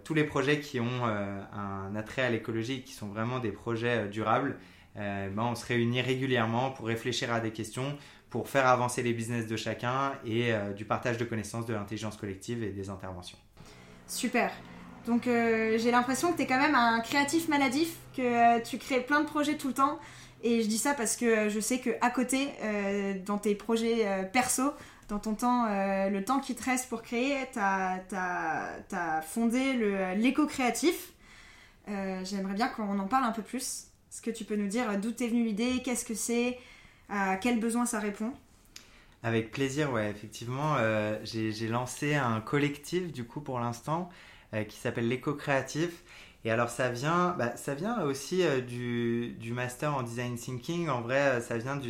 [0.04, 4.58] tous les projets qui ont un attrait à l'écologie, qui sont vraiment des projets durables,
[4.96, 7.96] ben, on se réunit régulièrement pour réfléchir à des questions,
[8.30, 12.16] pour faire avancer les business de chacun et euh, du partage de connaissances, de l'intelligence
[12.16, 13.38] collective et des interventions.
[14.06, 14.52] Super.
[15.06, 18.78] Donc euh, j'ai l'impression que tu es quand même un créatif maladif, que euh, tu
[18.78, 19.98] crées plein de projets tout le temps.
[20.42, 22.50] Et je dis ça parce que je sais qu'à côté,
[23.26, 24.72] dans tes projets perso,
[25.08, 31.12] dans ton temps, le temps qui te reste pour créer, tu as, fondé l'éco-créatif.
[31.88, 33.88] J'aimerais bien qu'on en parle un peu plus.
[34.12, 36.56] Est-ce que tu peux nous dire d'où t'es venue l'idée, qu'est-ce que c'est,
[37.08, 38.32] à quel besoin ça répond?
[39.22, 40.76] Avec plaisir, ouais, effectivement.
[40.78, 44.08] Euh, j'ai lancé un collectif, du coup, pour l'instant,
[44.54, 46.04] euh, qui s'appelle l'éco-créatif.
[46.44, 47.54] Et alors, ça vient, bah,
[48.04, 50.88] aussi euh, du, master en design thinking.
[50.88, 51.80] En vrai, ça vient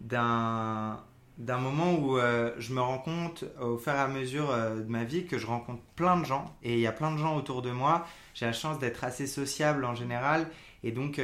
[0.00, 1.00] d'un
[1.38, 5.26] d'un moment où je me rends compte au fur et à mesure de ma vie
[5.26, 7.70] que je rencontre plein de gens et il y a plein de gens autour de
[7.70, 8.06] moi.
[8.32, 10.48] J'ai la chance d'être assez sociable en général
[10.82, 11.20] et donc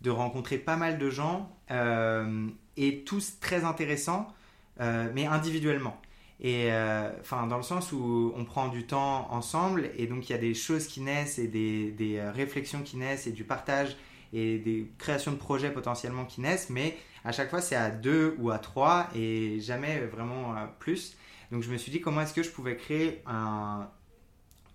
[0.00, 4.28] de rencontrer pas mal de gens euh, et tous très intéressants,
[4.80, 6.00] euh, mais individuellement.
[6.40, 10.32] Et euh, enfin, dans le sens où on prend du temps ensemble et donc il
[10.32, 13.94] y a des choses qui naissent et des, des, réflexions qui naissent et du partage
[14.32, 18.36] et des créations de projets potentiellement qui naissent, mais à chaque fois c'est à deux
[18.38, 21.14] ou à trois et jamais vraiment plus.
[21.52, 23.90] Donc je me suis dit comment est-ce que je pouvais créer un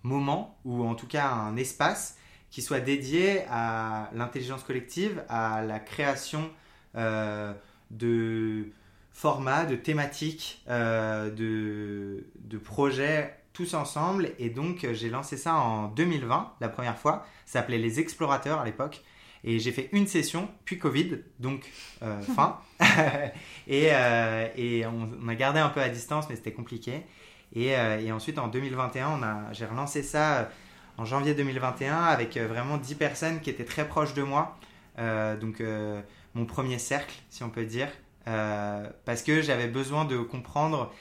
[0.04, 2.16] moment ou en tout cas un espace
[2.50, 6.50] qui soit dédié à l'intelligence collective, à la création
[6.96, 7.52] euh,
[7.90, 8.70] de
[9.12, 14.30] formats, de thématiques, euh, de, de, projets tous ensemble.
[14.38, 17.26] Et donc, j'ai lancé ça en 2020, la première fois.
[17.46, 19.02] Ça s'appelait Les Explorateurs à l'époque.
[19.44, 21.70] Et j'ai fait une session, puis Covid, donc
[22.02, 22.58] euh, fin.
[23.68, 23.90] et,
[24.56, 27.02] et on, a gardé un peu à distance, mais c'était compliqué.
[27.54, 30.50] Et, et, ensuite, en 2021, j'ai relancé ça
[30.98, 34.58] en janvier 2021 avec vraiment 10 personnes qui étaient très proches de moi.
[34.96, 35.62] donc,
[36.36, 37.88] mon premier cercle, si on peut dire,
[38.28, 40.92] euh, parce que j'avais besoin de comprendre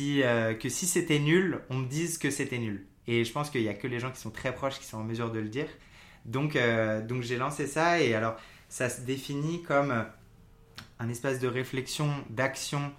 [0.00, 2.86] euh, que si c'était nul, on me dise que c'était nul.
[3.06, 4.98] Et je pense qu'il n'y a que les gens qui sont très proches qui sont
[4.98, 5.68] en mesure de le dire.
[6.24, 8.36] Donc, euh, donc j'ai lancé ça et alors
[8.68, 10.06] ça se définit comme
[10.98, 12.92] un espace de réflexion, d'action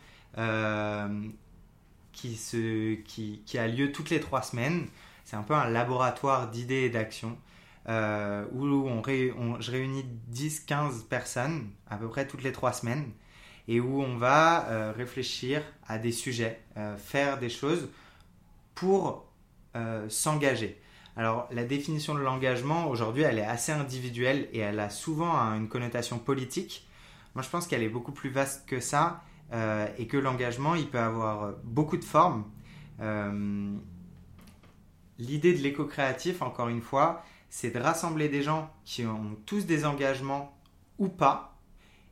[2.11, 2.37] qui,
[3.05, 4.87] qui, qui, a lieu toutes les trois semaines.
[5.25, 7.38] C'est un peu un laboratoire d'idées et d'actions.
[7.89, 9.01] Euh, où on,
[9.59, 13.12] je réunis 10-15 personnes à peu près toutes les trois semaines
[13.67, 17.89] et où on va euh, réfléchir à des sujets, euh, faire des choses
[18.73, 19.25] pour
[20.07, 20.79] s'engager.
[21.17, 25.67] Alors la définition de l'engagement aujourd'hui elle est assez individuelle et elle a souvent une
[25.67, 26.88] connotation politique.
[27.33, 29.23] Moi je pense qu'elle est beaucoup plus vaste que ça
[29.97, 32.45] et que l'engagement il peut avoir beaucoup de formes.
[35.19, 39.86] L'idée de l'éco-créatif, encore une fois, c'est de rassembler des gens qui ont tous des
[39.86, 40.58] engagements
[40.97, 41.56] ou pas,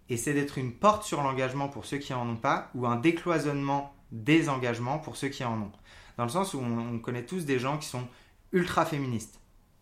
[0.10, 2.98] et c'est d'être une porte sur l'engagement pour ceux qui n'en ont pas, ou un
[2.98, 5.72] décloisonnement des engagements pour ceux qui en ont.
[6.18, 8.08] Dans le sens où on, connaît tous des gens qui sont
[8.52, 9.40] ultra féministes,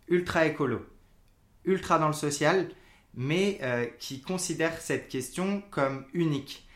[0.08, 0.86] ultra écolo,
[1.66, 2.70] ultra dans le social,
[3.16, 6.68] mais euh, qui considèrent cette question comme unique.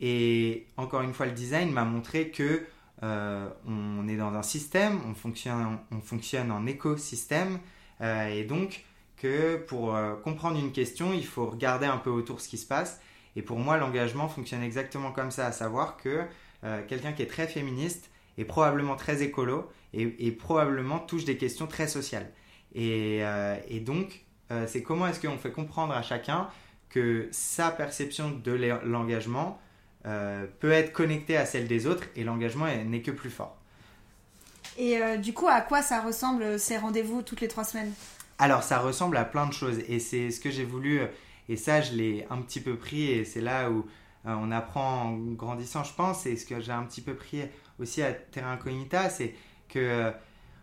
[0.00, 2.64] Et encore une fois, le design m'a montré que
[3.02, 7.58] euh, on est dans un système, on fonctionne, on fonctionne en écosystème,
[8.00, 8.84] euh, et donc
[9.16, 13.00] que pour comprendre une question, il faut regarder un peu autour ce qui se passe.
[13.34, 16.22] Et pour moi, l'engagement fonctionne exactement comme ça, à savoir que
[16.86, 21.88] quelqu'un qui est très féministe est probablement très écolo et, probablement touche des questions très
[21.88, 22.30] sociales.
[22.76, 23.24] Et,
[23.66, 24.24] et donc,
[24.68, 26.48] c'est comment est-ce qu'on fait comprendre à chacun
[26.88, 28.52] que sa perception de
[28.84, 29.60] l'engagement
[30.06, 33.56] euh, peut être connectée à celle des autres et l'engagement n'est que plus fort.
[34.78, 37.92] Et euh, du coup, à quoi ça ressemble euh, ces rendez-vous toutes les trois semaines?
[38.38, 41.00] Alors, ça ressemble à plein de choses et c'est ce que j'ai voulu,
[41.48, 43.86] et ça, je l'ai un petit peu pris et c'est là où
[44.24, 47.42] on apprend en grandissant, je pense, et ce que j'ai un petit peu pris
[47.80, 49.34] aussi à Terra Incognita, c'est
[49.68, 50.12] que,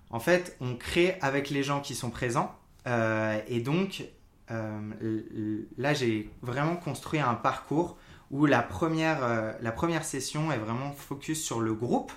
[0.10, 4.06] en fait, on crée avec les gens qui sont présents et donc
[4.50, 7.98] là, j'ai vraiment construit un parcours
[8.32, 12.12] où la première, euh, la première session est vraiment focus sur le groupe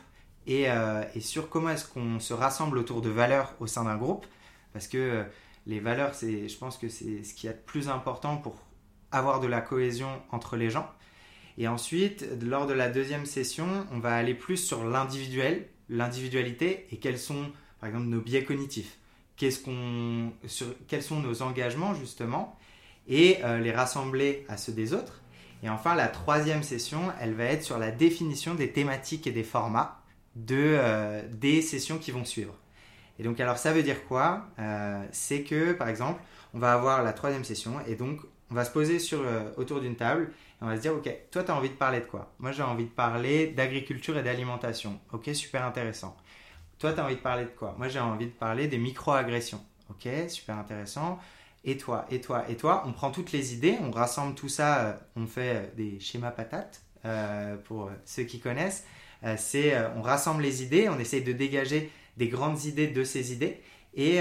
[0.47, 3.97] et, euh, et sur comment est-ce qu'on se rassemble autour de valeurs au sein d'un
[3.97, 4.27] groupe.
[4.73, 5.25] Parce que
[5.67, 8.57] les valeurs, c'est, je pense que c'est ce qui est le plus important pour
[9.11, 10.91] avoir de la cohésion entre les gens.
[11.57, 16.99] Et ensuite, lors de la deuxième session, on va aller plus sur l'individuel, l'individualité et
[16.99, 18.99] quels sont, par exemple, nos biais cognitifs
[19.39, 22.59] qu'est-ce qu'on, sur, quels sont nos engagements justement,
[23.09, 25.23] et euh, les rassembler à ceux des autres.
[25.63, 29.43] Et enfin, la troisième session, elle va être sur la définition des thématiques et des
[29.43, 30.01] formats
[30.37, 32.55] de, euh, des sessions qui vont suivre.
[33.19, 34.47] Et donc, alors, ça veut dire quoi?
[34.59, 36.21] Euh, C'est que, par exemple,
[36.55, 39.21] on va avoir la troisième session et donc on va se poser sur,
[39.57, 42.01] autour d'une table et on va se dire, ok, toi, tu as envie de parler
[42.01, 42.33] de quoi?
[42.39, 44.99] Moi, j'ai envie de parler d'agriculture et d'alimentation.
[45.13, 46.17] Ok, super intéressant.
[46.79, 47.75] Toi, tu as envie de parler de quoi?
[47.77, 49.61] Moi, j'ai envie de parler des micro-agressions.
[49.91, 51.19] Ok, super intéressant.
[51.65, 54.79] Et toi, et toi, et toi, on prend toutes les idées, on rassemble tout ça,
[54.79, 58.85] euh, on fait euh, des schémas patates euh, pour ceux qui connaissent.
[59.37, 63.61] c'est on rassemble les idées, on essaye de dégager des grandes idées de ces idées,
[63.95, 64.21] et,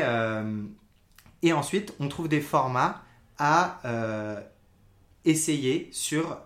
[1.43, 3.03] et ensuite on trouve des formats
[3.37, 3.79] à
[5.23, 6.39] essayer sur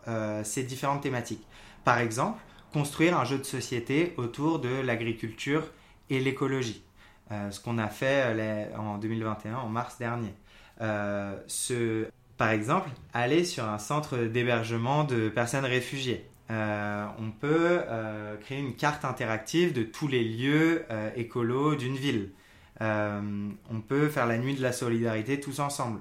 [0.43, 1.45] ces différentes thématiques.
[1.86, 2.41] Par exemple,
[2.73, 5.63] construire un jeu de société autour de l'agriculture
[6.10, 6.84] et l'écologie.
[7.30, 8.36] Ce qu'on a fait
[8.77, 10.34] en 2021, en mars dernier.
[10.82, 11.36] Euh,
[12.38, 16.26] par exemple, aller sur un centre d'hébergement de personnes réfugiées.
[16.50, 17.82] on peut
[18.41, 20.84] créer une carte interactive de tous les lieux
[21.15, 22.32] écolos d'une ville.
[22.80, 26.00] on peut faire la nuit de la solidarité tous ensemble.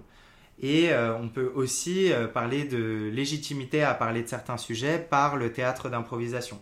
[0.62, 5.90] Et on peut aussi parler de légitimité à parler de certains sujets par le théâtre
[5.90, 6.61] d'improvisation.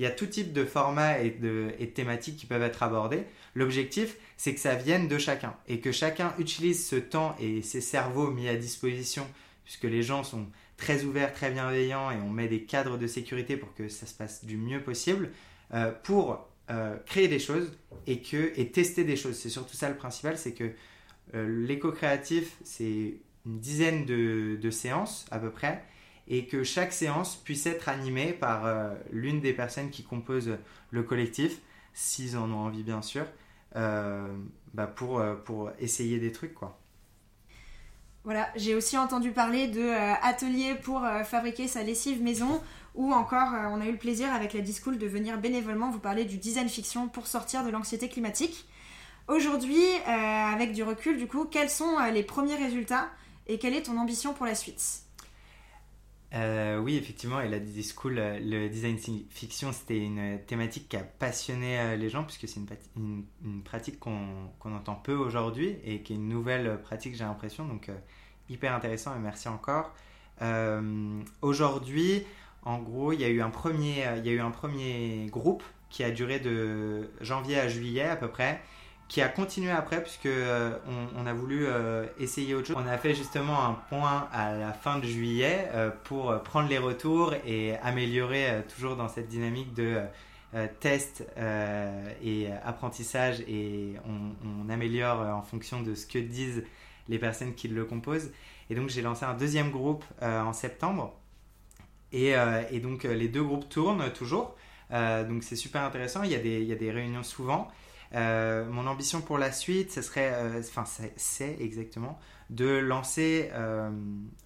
[0.00, 3.24] Il y a tout type de formats et de, thématiques qui peuvent être abordés.
[3.54, 7.82] L'objectif, c'est que ça vienne de chacun et que chacun utilise ce temps et ses
[7.82, 9.26] cerveaux mis à disposition,
[9.62, 10.46] puisque les gens sont
[10.78, 14.14] très ouverts, très bienveillants et on met des cadres de sécurité pour que ça se
[14.14, 15.32] passe du mieux possible,
[15.74, 17.70] euh, pour euh, créer des choses
[18.06, 19.36] et, que, et tester des choses.
[19.36, 20.70] C'est surtout ça le principal, c'est que
[21.34, 25.84] euh, l'éco-créatif, c'est une dizaine de séances à peu près
[26.30, 30.56] et que chaque séance puisse être animée par euh, l'une des personnes qui composent
[30.90, 31.60] le collectif,
[31.92, 33.26] s'ils en ont envie bien sûr,
[33.74, 34.28] euh,
[34.72, 36.78] bah pour, euh, pour essayer des trucs quoi.
[38.22, 39.90] Voilà, j'ai aussi entendu parler de
[40.22, 42.60] ateliers pour fabriquer sa lessive maison
[42.94, 46.26] ou encore on a eu le plaisir avec la Discool de venir bénévolement vous parler
[46.26, 48.68] du design fiction pour sortir de l'anxiété climatique.
[49.26, 53.08] Aujourd'hui, avec du recul du coup, quels sont les premiers résultats
[53.46, 55.09] et quelle est ton ambition pour la suite?
[56.32, 58.96] Euh, oui, effectivement, et la Disney School, euh, le design
[59.30, 62.60] fiction, c'était une thématique qui a passionné euh, les gens, puisque c'est
[62.96, 63.24] une,
[63.64, 67.64] pratique qu'on entend peu aujourd'hui et qui est une nouvelle pratique, j'ai l'impression.
[67.64, 67.90] Donc,
[68.48, 69.92] hyper intéressant et merci encore.
[71.42, 72.24] aujourd'hui,
[72.62, 75.62] en gros, il y, a eu un premier, il y a eu un premier groupe
[75.88, 78.60] qui a duré de janvier à juillet à peu près
[79.10, 80.78] qui a continué après puisque euh,
[81.18, 82.76] on, a voulu euh, essayer autre chose.
[82.78, 86.78] On a fait justement un point à la fin de juillet euh, pour prendre les
[86.78, 90.00] retours et améliorer toujours dans cette dynamique de
[90.80, 91.24] test
[92.24, 96.64] et apprentissage et on, améliore en fonction de ce que disent
[97.08, 98.30] les personnes qui le composent.
[98.68, 101.14] Et donc j'ai lancé un deuxième groupe en septembre
[102.12, 102.34] et,
[102.82, 104.56] donc les deux groupes tournent toujours.
[104.90, 107.70] donc c'est super intéressant, il y a des réunions souvent.
[108.14, 110.84] Euh, mon ambition pour la suite, ce serait, euh, enfin,
[111.16, 113.90] c'est exactement de lancer euh,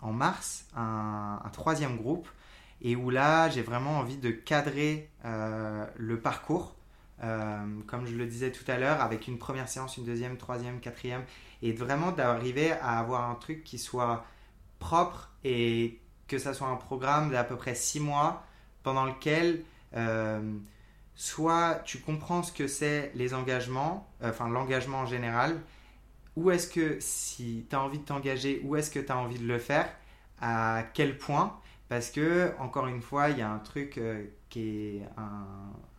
[0.03, 2.29] en mars un, troisième groupe
[2.83, 6.77] et où là, j'ai vraiment envie de cadrer le parcours,
[7.21, 11.23] comme je le disais tout à l'heure, avec une première séance, une deuxième, troisième, quatrième,
[11.63, 14.27] et vraiment d'arriver à avoir un truc qui soit
[14.81, 15.99] propre et
[16.29, 18.45] que ça soit un programme d'à peu près six mois
[18.83, 19.65] pendant lequel
[21.15, 25.61] soit tu comprends ce que c'est les engagements, euh, enfin l'engagement en général,
[26.37, 29.39] où est-ce que si tu as envie de t'engager, où est-ce que tu as envie
[29.39, 29.89] de le faire,
[30.41, 31.59] à quel point,
[31.89, 35.47] parce que encore une fois, il y a un truc euh, qui est un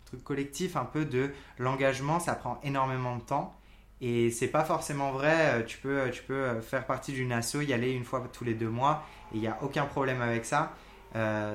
[0.06, 3.56] truc collectif un peu de l'engagement, ça prend énormément de temps.
[4.02, 7.72] Et c'est pas forcément vrai, euh, tu peux, tu peux faire partie d'une asso, y
[7.72, 10.74] aller une fois tous les deux mois, et il n'y a aucun problème avec ça.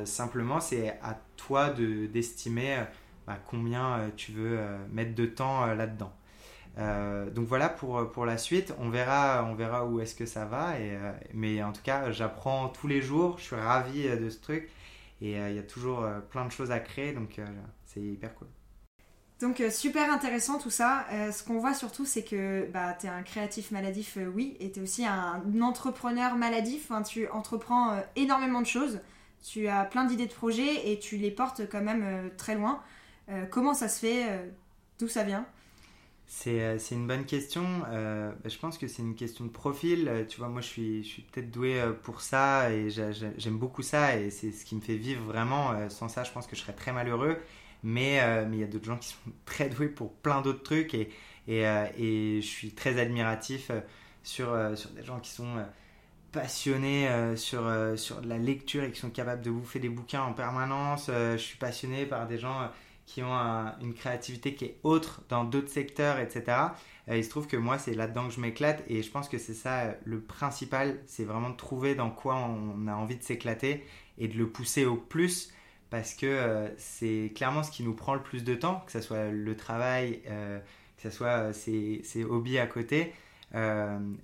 [0.06, 2.78] simplement, c'est à toi d'estimer
[3.46, 4.58] combien tu veux
[4.90, 6.12] mettre de temps là-dedans.
[6.78, 8.74] Euh, donc voilà pour, pour la suite.
[8.78, 10.74] On verra, on verra où est-ce que ça va.
[10.74, 13.38] Euh, mais en tout cas, j'apprends tous les jours.
[13.38, 14.70] Je suis ravi euh, de ce truc.
[15.22, 17.12] Et il y a toujours plein de choses à créer.
[17.12, 17.38] Donc
[17.84, 18.48] c'est hyper cool.
[19.38, 21.04] Donc super intéressant tout ça.
[21.30, 24.80] ce qu'on voit surtout, c'est que bah, tu es un créatif maladif, oui, et tu
[24.80, 26.90] es aussi un entrepreneur maladif.
[27.06, 29.00] tu entreprends énormément de choses.
[29.46, 32.80] Tu as plein d'idées de projets et tu les portes quand même très loin.
[33.50, 34.50] Comment ça se fait
[34.98, 35.46] D'où ça vient?
[36.46, 37.64] Euh, c'est une bonne question.
[37.90, 40.08] Euh, bah, je pense que c'est une question de profil.
[40.08, 43.82] Euh, tu vois, moi, je suis, je suis peut-être doué pour ça et j'aime beaucoup
[43.82, 45.88] ça et c'est ce qui me fait vivre vraiment.
[45.90, 47.38] Sans ça, je pense que je serais très malheureux.
[47.82, 50.94] Mais mais il y a d'autres gens qui sont très doués pour plein d'autres trucs
[50.94, 51.10] et,
[51.48, 51.62] et,
[51.98, 53.70] et, je suis très admiratif
[54.22, 55.64] sur, sur des gens qui sont
[56.32, 57.62] passionnés sur,
[57.96, 61.06] sur la lecture et qui sont capables de bouffer des bouquins en permanence.
[61.08, 62.70] je suis passionné par des gens
[63.10, 63.34] qui ont
[63.80, 66.58] une créativité qui est autre dans d'autres secteurs, etc.
[67.08, 69.36] Euh, il se trouve que moi, c'est là-dedans que je m'éclate et je pense que
[69.36, 73.22] c'est ça euh, le principal, c'est vraiment de trouver dans quoi on a envie de
[73.24, 73.84] s'éclater
[74.18, 75.52] et de le pousser au plus
[75.90, 79.00] parce que euh, c'est clairement ce qui nous prend le plus de temps, que ce
[79.00, 83.12] soit le travail, que ce soit ses, hobbies à côté.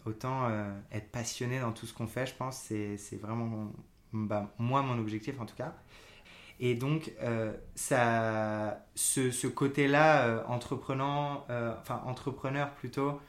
[0.05, 0.49] autant
[0.93, 3.73] être passionné dans tout ce qu'on fait, je pense, c'est vraiment
[4.13, 5.75] bah, moi mon objectif en tout cas.
[6.59, 13.21] Et donc, euh, ça, ce, côté-là, euh, entreprenant, euh, enfin entrepreneur plutôt,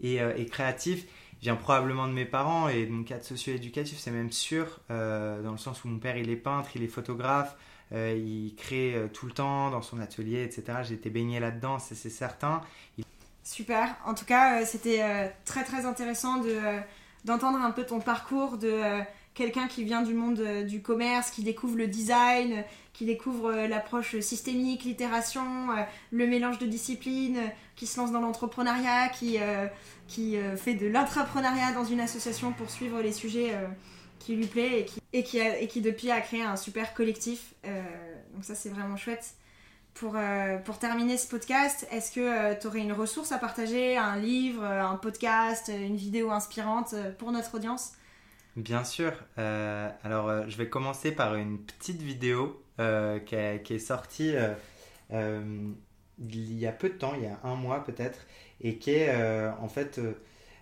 [0.00, 1.06] et, et, créatif,
[1.40, 5.58] vient probablement de mes parents et de mon cadre socio-éducatif, c'est même sûr, dans le
[5.58, 7.56] sens où mon père, il est peintre, il est photographe,
[7.92, 10.78] il crée tout le temps dans son atelier, etc.
[10.82, 12.60] J'ai été baigné là-dedans, c'est certain.
[13.44, 13.94] Super.
[14.04, 16.58] En tout cas, c'était très très intéressant de
[17.24, 18.80] d'entendre un peu ton parcours, de
[19.34, 23.66] quelqu'un qui vient du monde euh, du commerce, qui découvre le design, qui découvre euh,
[23.66, 25.82] l'approche systémique, l'itération, euh,
[26.12, 27.40] le mélange de disciplines,
[27.74, 29.38] qui se lance dans l'entrepreneuriat, qui,
[30.06, 33.52] qui fait de l'intrapreneuriat dans une association pour suivre les sujets
[34.20, 37.54] qui lui plaît et qui, et qui, et qui depuis a créé un super collectif.
[37.64, 39.34] donc ça c'est vraiment chouette.
[39.94, 40.16] Pour,
[40.64, 44.94] pour terminer ce podcast, est-ce que tu aurais une ressource à partager, un livre, un
[44.94, 47.94] podcast, une vidéo inspirante pour notre audience?
[48.56, 49.12] Bien sûr.
[49.38, 54.34] Euh, alors, euh, je vais commencer par une petite vidéo euh, qui, est sortie
[55.10, 58.26] il y a peu de temps, il y a un mois peut-être,
[58.60, 59.14] et qui est
[59.60, 60.00] en fait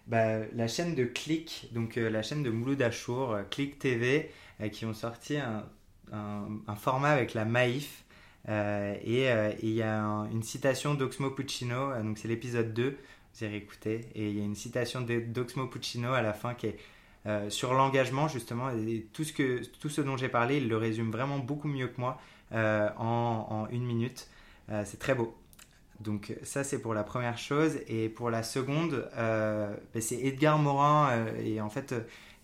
[0.07, 4.31] bah, la chaîne de Click, donc la chaîne de Mouloud Achour, Click TV,
[4.73, 8.05] qui ont sorti un, format avec la Maïf.
[8.49, 9.29] et
[9.63, 9.99] il y a
[10.33, 12.97] une citation d'Oxmo Puccino, donc c'est l'épisode 2,
[13.35, 16.67] vous avez écouté, et il y a une citation d'Oxmo Puccino à la fin qui
[16.69, 16.79] est
[17.25, 20.77] euh, sur l'engagement justement et tout ce, que, tout ce dont j'ai parlé, il le
[20.77, 22.21] résume vraiment beaucoup mieux que moi
[22.53, 24.29] euh, en, une minute.
[24.71, 25.37] Euh, c'est très beau.
[26.01, 31.27] Donc ça c'est pour la première chose et pour la seconde ben, c'est Edgar Morin
[31.45, 31.95] et en fait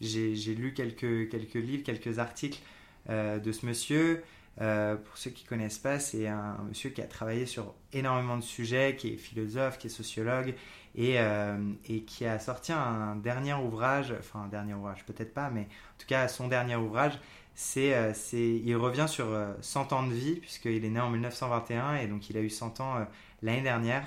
[0.00, 2.60] j'ai lu quelques, quelques livres, quelques articles
[3.08, 4.22] de ce monsieur.
[4.58, 8.94] pour ceux qui connaissent pas, c'est un monsieur qui a travaillé sur énormément de sujets,
[8.96, 10.54] qui est philosophe, qui est sociologue,
[10.98, 11.56] euh,
[11.88, 15.98] et, qui a sorti un dernier ouvrage, enfin un dernier ouvrage peut-être pas, mais en
[15.98, 17.12] tout cas son dernier ouvrage,
[17.54, 19.26] c'est, euh, il revient sur
[19.60, 22.50] 100 euh, ans de vie, puisqu'il est né en 1921 et donc il a eu
[22.50, 23.06] 100 ans
[23.42, 24.06] l'année dernière.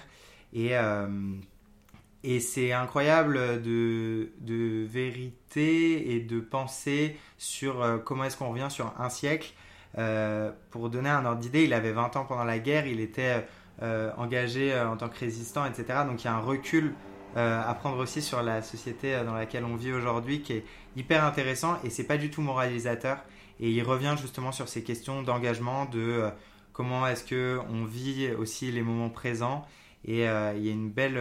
[0.54, 0.72] Et,
[2.24, 8.94] et c'est incroyable de, de, vérité et de pensée sur comment est-ce qu'on revient sur
[9.00, 9.54] un siècle.
[10.72, 13.46] pour donner un ordre d'idée, il avait 20 ans pendant la guerre, il était
[13.84, 16.02] euh, engagé euh, en tant que résistant, etc.
[16.06, 16.94] Donc il y a un recul
[17.36, 20.66] euh, à prendre aussi sur la société dans laquelle on vit aujourd'hui qui est
[20.96, 23.18] hyper intéressant et c'est pas du tout moralisateur.
[23.60, 26.30] Et il revient justement sur ces questions d'engagement, de
[26.74, 29.66] comment est-ce que on vit aussi les moments présents.
[30.06, 31.20] Et il y a une belle,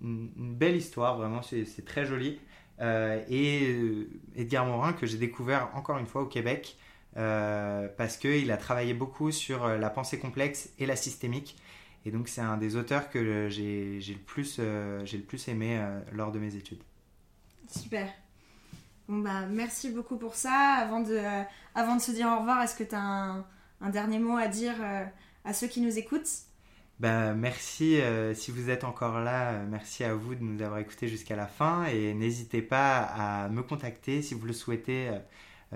[0.00, 2.40] une, belle histoire, vraiment, c'est très joli.
[2.80, 4.06] et
[4.36, 6.76] Edgar Morin, que j'ai découvert encore une fois au Québec,
[7.14, 11.56] parce qu'il a travaillé beaucoup sur la pensée complexe et la systémique.
[12.04, 16.00] Et donc c'est un des auteurs que j'ai le, plus, euh, le plus aimé euh,
[16.12, 16.82] lors de mes études.
[17.68, 18.08] Super.
[19.08, 20.76] Bon bah merci beaucoup pour ça.
[20.80, 21.42] Avant de, euh,
[21.74, 23.44] avant de se dire au revoir, est-ce que tu as un,
[23.80, 24.74] un, dernier mot à dire
[25.44, 26.30] à ceux qui nous écoutent?
[27.00, 28.00] Ben, merci,
[28.34, 31.84] si vous êtes encore là, merci à vous de nous avoir écoutés jusqu'à la fin
[31.84, 35.10] et n'hésitez pas à me contacter si vous le souhaitez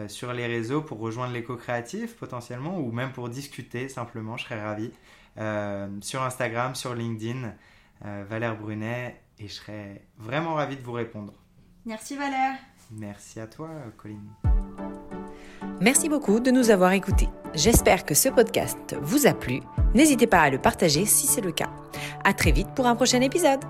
[0.09, 4.91] sur les réseaux pour rejoindre l'éco-créatif potentiellement ou même pour discuter simplement, je serais ravi.
[5.37, 7.55] Sur Instagram, sur LinkedIn,
[8.01, 11.33] Valère Brunet et je serais vraiment ravi de vous répondre.
[11.85, 12.55] Merci Valère.
[12.91, 14.29] Merci à toi, Colline.
[15.81, 17.29] Merci beaucoup de nous avoir écoutés.
[17.55, 19.61] J'espère que ce podcast vous a plu.
[19.95, 21.71] N'hésitez pas à le partager si c'est le cas.
[22.25, 23.65] À très vite pour un prochain épisode.